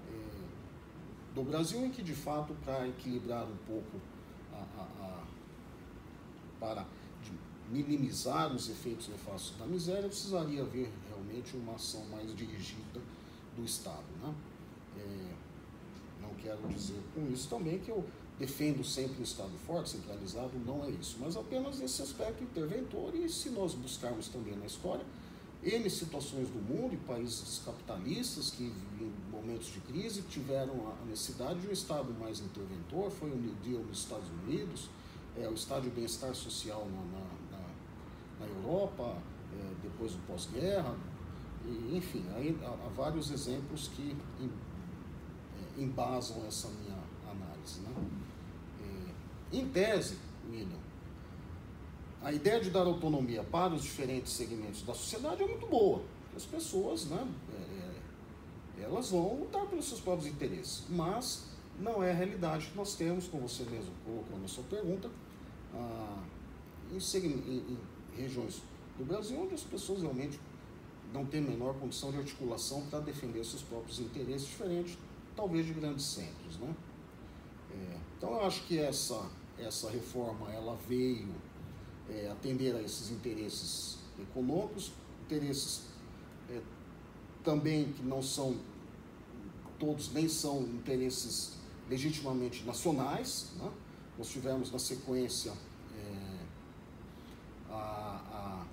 é, 0.07 1.35
do 1.35 1.43
Brasil, 1.43 1.85
em 1.85 1.91
que 1.91 2.01
de 2.01 2.15
fato, 2.15 2.53
para 2.63 2.87
equilibrar 2.87 3.43
um 3.43 3.57
pouco, 3.67 3.99
a, 4.53 4.81
a, 4.81 4.83
a, 5.05 5.23
para 6.59 6.85
minimizar 7.69 8.51
os 8.53 8.69
efeitos 8.69 9.07
nefastos 9.09 9.57
da 9.57 9.65
miséria, 9.65 10.07
precisaria 10.07 10.61
haver 10.61 10.91
realmente 11.07 11.55
uma 11.55 11.75
ação 11.75 12.03
mais 12.05 12.35
dirigida 12.35 12.99
do 13.55 13.63
Estado. 13.63 14.05
Né? 14.21 14.33
É, 14.97 15.33
não 16.21 16.33
quero 16.35 16.67
dizer 16.69 16.99
com 17.13 17.31
isso 17.31 17.47
também 17.47 17.79
que 17.79 17.89
eu 17.89 18.03
defendo 18.39 18.83
sempre 18.85 19.19
um 19.19 19.23
Estado 19.23 19.51
forte, 19.67 19.89
centralizado, 19.89 20.51
não 20.65 20.85
é 20.85 20.89
isso, 20.91 21.17
mas 21.19 21.35
apenas 21.35 21.81
esse 21.81 22.01
aspecto 22.01 22.41
interventor 22.41 23.13
e 23.13 23.27
se 23.27 23.49
nós 23.49 23.73
buscarmos 23.73 24.29
também 24.29 24.55
na 24.55 24.65
história, 24.65 25.05
N 25.61 25.89
situações 25.89 26.47
do 26.47 26.59
mundo 26.59 26.93
e 26.93 26.97
países 26.97 27.61
capitalistas 27.65 28.49
que 28.49 28.63
em 28.63 29.13
momentos 29.29 29.67
de 29.67 29.81
crise 29.81 30.21
tiveram 30.21 30.73
a 30.87 31.05
necessidade 31.05 31.59
de 31.59 31.67
um 31.67 31.71
Estado 31.71 32.13
mais 32.17 32.39
interventor, 32.39 33.11
foi 33.11 33.29
o 33.29 33.35
New 33.35 33.53
Deal 33.55 33.83
nos 33.83 33.99
Estados 33.99 34.29
Unidos, 34.45 34.89
é, 35.37 35.49
o 35.49 35.53
Estado 35.53 35.83
de 35.83 35.89
Bem-Estar 35.89 36.33
Social 36.33 36.87
na, 36.89 37.57
na, 37.57 37.65
na, 38.39 38.53
Europa, 38.55 39.17
é, 39.53 39.73
depois 39.83 40.13
do 40.13 40.25
pós-guerra, 40.25 40.95
enfim, 41.91 42.23
há, 42.31 42.67
há, 42.69 42.89
vários 42.95 43.29
exemplos 43.29 43.89
que 43.89 44.15
em, 44.39 44.49
embasam 45.79 46.45
essa 46.47 46.67
minha 46.67 46.97
análise. 47.29 47.79
Né? 47.81 47.89
Em 49.51 49.67
tese, 49.69 50.17
William, 50.49 50.77
a 52.21 52.31
ideia 52.31 52.59
de 52.59 52.69
dar 52.69 52.85
autonomia 52.85 53.43
para 53.43 53.73
os 53.73 53.81
diferentes 53.81 54.33
segmentos 54.33 54.83
da 54.83 54.93
sociedade 54.93 55.41
é 55.41 55.47
muito 55.47 55.65
boa. 55.65 56.01
As 56.35 56.45
pessoas, 56.45 57.05
né, 57.05 57.27
é, 57.51 58.81
é, 58.81 58.83
elas 58.83 59.09
vão 59.09 59.39
lutar 59.39 59.65
pelos 59.67 59.85
seus 59.85 60.01
próprios 60.01 60.31
interesses, 60.31 60.83
mas 60.89 61.45
não 61.79 62.03
é 62.03 62.11
a 62.11 62.13
realidade 62.13 62.67
que 62.67 62.77
nós 62.77 62.95
temos, 62.95 63.27
como 63.27 63.47
você 63.47 63.63
mesmo 63.63 63.91
colocou 64.05 64.37
na 64.37 64.47
sua 64.47 64.63
pergunta, 64.65 65.09
ah, 65.73 66.23
em, 66.91 66.97
em, 66.97 67.77
em 68.17 68.21
regiões 68.21 68.61
do 68.97 69.05
Brasil 69.05 69.41
onde 69.41 69.55
as 69.55 69.63
pessoas 69.63 70.01
realmente 70.01 70.39
não 71.13 71.25
têm 71.25 71.41
menor 71.41 71.73
condição 71.75 72.11
de 72.11 72.17
articulação 72.17 72.85
para 72.87 72.99
defender 72.99 73.43
seus 73.43 73.63
próprios 73.63 73.99
interesses, 73.99 74.47
diferente 74.47 74.97
talvez 75.39 75.65
de 75.65 75.73
grandes 75.73 76.05
centros. 76.05 76.57
Né? 76.59 76.75
É, 77.71 77.97
então 78.17 78.31
eu 78.33 78.45
acho 78.45 78.63
que 78.63 78.77
essa 78.77 79.29
essa 79.57 79.89
reforma 79.89 80.51
ela 80.51 80.77
veio 80.87 81.33
é, 82.09 82.29
atender 82.29 82.75
a 82.75 82.81
esses 82.81 83.11
interesses 83.11 83.97
econômicos, 84.19 84.91
interesses 85.25 85.83
é, 86.49 86.61
também 87.43 87.91
que 87.91 88.01
não 88.03 88.21
são 88.21 88.57
todos 89.77 90.11
nem 90.11 90.27
são 90.27 90.61
interesses 90.63 91.53
legitimamente 91.89 92.63
nacionais. 92.63 93.51
Né? 93.57 93.71
Nós 94.17 94.29
tivemos 94.29 94.71
na 94.71 94.79
sequência 94.79 95.53
é, 95.95 96.39
a, 97.69 97.75
a, 97.75 98.65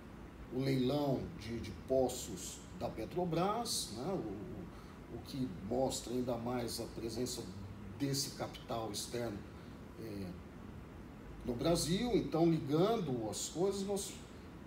o 0.52 0.60
leilão 0.60 1.20
de, 1.38 1.60
de, 1.60 1.70
poços 1.88 2.58
da 2.78 2.88
Petrobras, 2.88 3.90
né? 3.96 4.12
o, 4.12 4.55
o 5.16 5.18
que 5.24 5.48
mostra 5.68 6.12
ainda 6.12 6.36
mais 6.36 6.80
a 6.80 6.84
presença 6.84 7.42
desse 7.98 8.30
capital 8.36 8.90
externo 8.92 9.38
é, 10.00 10.26
no 11.46 11.54
Brasil, 11.54 12.10
então, 12.16 12.50
ligando 12.50 13.30
as 13.30 13.48
coisas, 13.48 13.82
nós 13.86 14.12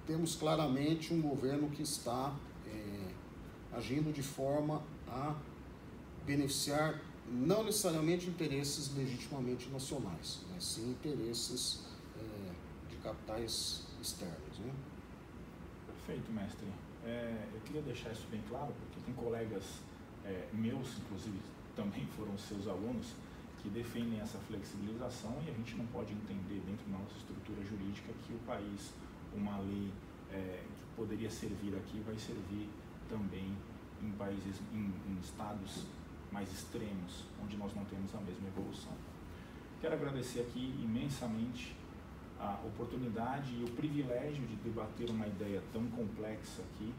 temos 0.08 0.36
claramente 0.36 1.14
um 1.14 1.22
governo 1.22 1.70
que 1.70 1.84
está 1.84 2.34
é, 2.66 3.76
agindo 3.76 4.14
de 4.14 4.24
forma 4.24 4.82
a 5.08 5.36
beneficiar 6.26 7.00
não 7.30 7.64
necessariamente 7.64 8.28
interesses 8.28 8.96
legitimamente 8.96 9.70
nacionais, 9.70 10.40
mas 10.52 10.64
sim 10.64 10.90
interesses 10.90 11.82
é, 12.18 12.90
de 12.90 12.96
capitais 12.98 13.84
externos. 14.02 14.60
Né? 14.60 14.74
Perfeito, 15.86 16.32
mestre. 16.32 16.66
É, 17.06 17.46
eu 17.54 17.60
queria 17.62 17.82
deixar 17.82 18.12
isso 18.12 18.26
bem 18.32 18.42
claro, 18.48 18.74
porque 18.74 19.06
tem 19.06 19.14
colegas 19.14 19.64
é, 20.30 20.48
meus, 20.54 20.98
inclusive, 21.00 21.40
também 21.76 22.06
foram 22.16 22.38
seus 22.38 22.68
alunos, 22.68 23.14
que 23.62 23.70
defendem 23.70 24.22
essa 24.22 24.38
flexibilização 24.48 25.36
e 25.46 25.50
a 25.50 25.54
gente 25.54 25.76
não 25.76 25.86
pode 25.88 26.14
entender 26.14 26.62
dentro 26.66 26.86
da 26.90 26.98
nossa 26.98 27.18
estrutura 27.18 27.62
jurídica 27.66 28.14
que 28.26 28.34
o 28.34 28.40
país 28.48 28.94
uma 29.36 29.58
lei 29.60 29.92
é, 30.32 30.64
que 30.64 30.96
poderia 30.96 31.30
servir 31.30 31.76
aqui 31.76 32.00
vai 32.06 32.18
servir 32.18 32.70
também 33.10 33.52
em 34.02 34.12
países, 34.12 34.62
em, 34.74 34.94
em 35.12 35.20
estados 35.22 35.84
mais 36.32 36.50
extremos, 36.54 37.26
onde 37.44 37.58
nós 37.58 37.76
não 37.76 37.84
temos 37.86 38.14
a 38.16 38.20
mesma 38.20 38.48
evolução. 38.48 38.94
Quero 39.82 39.96
agradecer 39.96 40.42
aqui 40.42 40.74
imensamente 40.82 41.76
a 42.40 42.60
oportunidade 42.66 43.54
e 43.54 43.64
o 43.64 43.72
privilégio 43.72 44.46
de 44.46 44.56
debater 44.58 45.10
uma 45.10 45.28
ideia 45.28 45.62
tão 45.74 45.86
complexa 45.88 46.62
aqui 46.62 46.94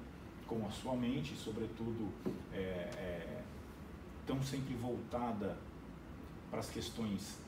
com 0.51 0.67
a 0.67 0.71
sua 0.71 0.97
mente, 0.97 1.37
sobretudo 1.37 2.13
é, 2.53 2.57
é, 2.59 3.43
tão 4.27 4.43
sempre 4.43 4.75
voltada 4.75 5.57
para 6.51 6.59
as 6.59 6.69
questões 6.69 7.39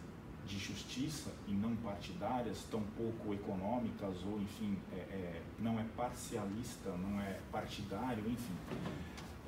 de 0.46 0.57
justiça 0.57 1.30
e 1.48 1.53
não 1.53 1.74
partidárias, 1.76 2.64
tão 2.70 2.80
pouco 2.96 3.34
econômicas 3.34 4.22
ou, 4.24 4.40
enfim, 4.40 4.78
é, 4.92 4.96
é, 4.96 5.42
não 5.59 5.80
é 5.80 5.84
parcialista, 5.96 6.90
não 6.90 7.20
é 7.20 7.40
partidário, 7.50 8.24
enfim. 8.30 8.55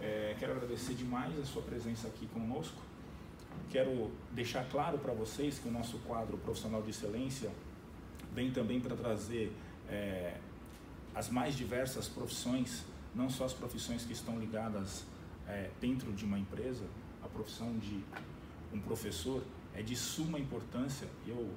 É, 0.01 0.35
quero 0.37 0.53
agradecer 0.53 0.95
demais 0.95 1.39
a 1.39 1.45
sua 1.45 1.63
presença 1.63 2.09
aqui 2.09 2.27
conosco. 2.27 2.83
Quero 3.71 4.11
deixar 4.33 4.69
claro 4.69 4.99
para 4.99 5.13
vocês 5.13 5.61
que 5.61 5.69
o 5.69 5.71
nosso 5.71 5.99
quadro 6.01 6.37
Profissional 6.39 6.83
de 6.83 6.91
Excelência 6.91 7.53
vem 8.33 8.51
também 8.51 8.81
para 8.81 8.97
trazer 8.97 9.53
é, 9.89 10.39
as 11.15 11.31
mais 11.31 11.55
diversas 11.55 12.09
profissões, 12.09 12.85
não 13.15 13.31
só 13.31 13.45
as 13.45 13.53
profissões 13.53 14.05
que 14.05 14.13
estão 14.13 14.39
ligadas 14.39 15.05
é, 15.47 15.71
dentro 15.81 16.13
de 16.13 16.25
uma 16.25 16.39
empresa, 16.39 16.85
a 17.23 17.29
profissão 17.29 17.77
de 17.79 18.01
um 18.73 18.81
professor 18.81 19.43
é 19.75 19.83
de 19.83 19.95
suma 19.95 20.39
importância. 20.39 21.09
Eu 21.27 21.51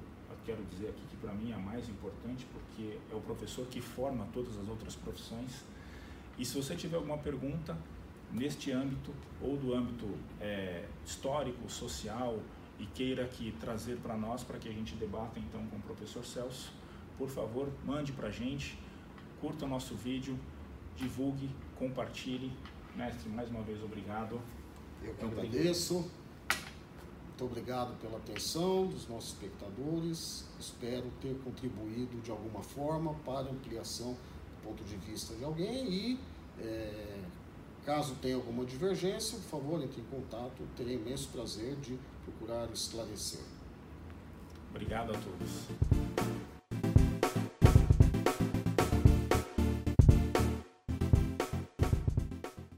quero 0.48 0.64
dizer 0.64 0.88
aqui 0.88 1.02
que 1.10 1.16
para 1.18 1.32
mim 1.34 1.50
é 1.50 1.54
a 1.54 1.58
mais 1.58 1.88
importante 1.90 2.46
porque 2.52 2.98
é 3.12 3.14
o 3.14 3.20
professor 3.20 3.66
que 3.66 3.82
forma 3.82 4.26
todas 4.32 4.56
as 4.58 4.66
outras 4.66 4.94
profissões. 4.96 5.62
E 6.38 6.44
se 6.44 6.56
você 6.56 6.74
tiver 6.74 6.96
alguma 6.96 7.18
pergunta 7.18 7.76
neste 8.32 8.72
âmbito 8.72 9.12
ou 9.42 9.56
do 9.56 9.74
âmbito 9.74 10.06
é, 10.40 10.86
histórico, 11.04 11.68
social 11.70 12.38
e 12.78 12.86
queira 12.86 13.24
aqui 13.24 13.54
trazer 13.60 13.96
para 13.98 14.16
nós 14.16 14.42
para 14.42 14.58
que 14.58 14.68
a 14.68 14.72
gente 14.72 14.94
debata 14.94 15.38
então 15.38 15.66
com 15.66 15.76
o 15.76 15.80
professor 15.80 16.24
Celso, 16.24 16.72
por 17.18 17.28
favor, 17.28 17.68
mande 17.84 18.12
para 18.12 18.28
a 18.28 18.30
gente, 18.30 18.78
curta 19.40 19.66
o 19.66 19.68
nosso 19.68 19.94
vídeo, 19.94 20.38
divulgue, 20.98 21.48
compartilhe. 21.78 22.52
Mestre, 22.96 23.28
mais 23.28 23.48
uma 23.48 23.62
vez, 23.62 23.82
obrigado. 23.82 24.40
Eu 25.02 25.14
que 25.14 25.24
agradeço. 25.24 26.10
Muito 27.38 27.44
obrigado 27.44 27.96
pela 28.00 28.18
atenção 28.18 28.88
dos 28.88 29.06
nossos 29.06 29.30
espectadores. 29.30 30.44
Espero 30.58 31.04
ter 31.20 31.36
contribuído 31.44 32.20
de 32.20 32.30
alguma 32.32 32.62
forma 32.62 33.14
para 33.24 33.48
a 33.48 33.52
ampliação 33.52 34.12
do 34.12 34.62
ponto 34.64 34.82
de 34.82 34.96
vista 34.96 35.34
de 35.36 35.44
alguém 35.44 35.88
e, 35.88 36.20
é, 36.58 37.20
caso 37.86 38.16
tenha 38.16 38.34
alguma 38.34 38.64
divergência, 38.64 39.38
por 39.38 39.60
favor, 39.60 39.82
entre 39.82 40.00
em 40.00 40.04
contato. 40.06 40.66
Terei 40.76 40.96
imenso 40.96 41.28
prazer 41.28 41.76
de 41.76 41.96
procurar 42.24 42.68
esclarecer. 42.72 43.44
Obrigado 44.70 45.12
a 45.12 45.18
todos. 45.18 46.47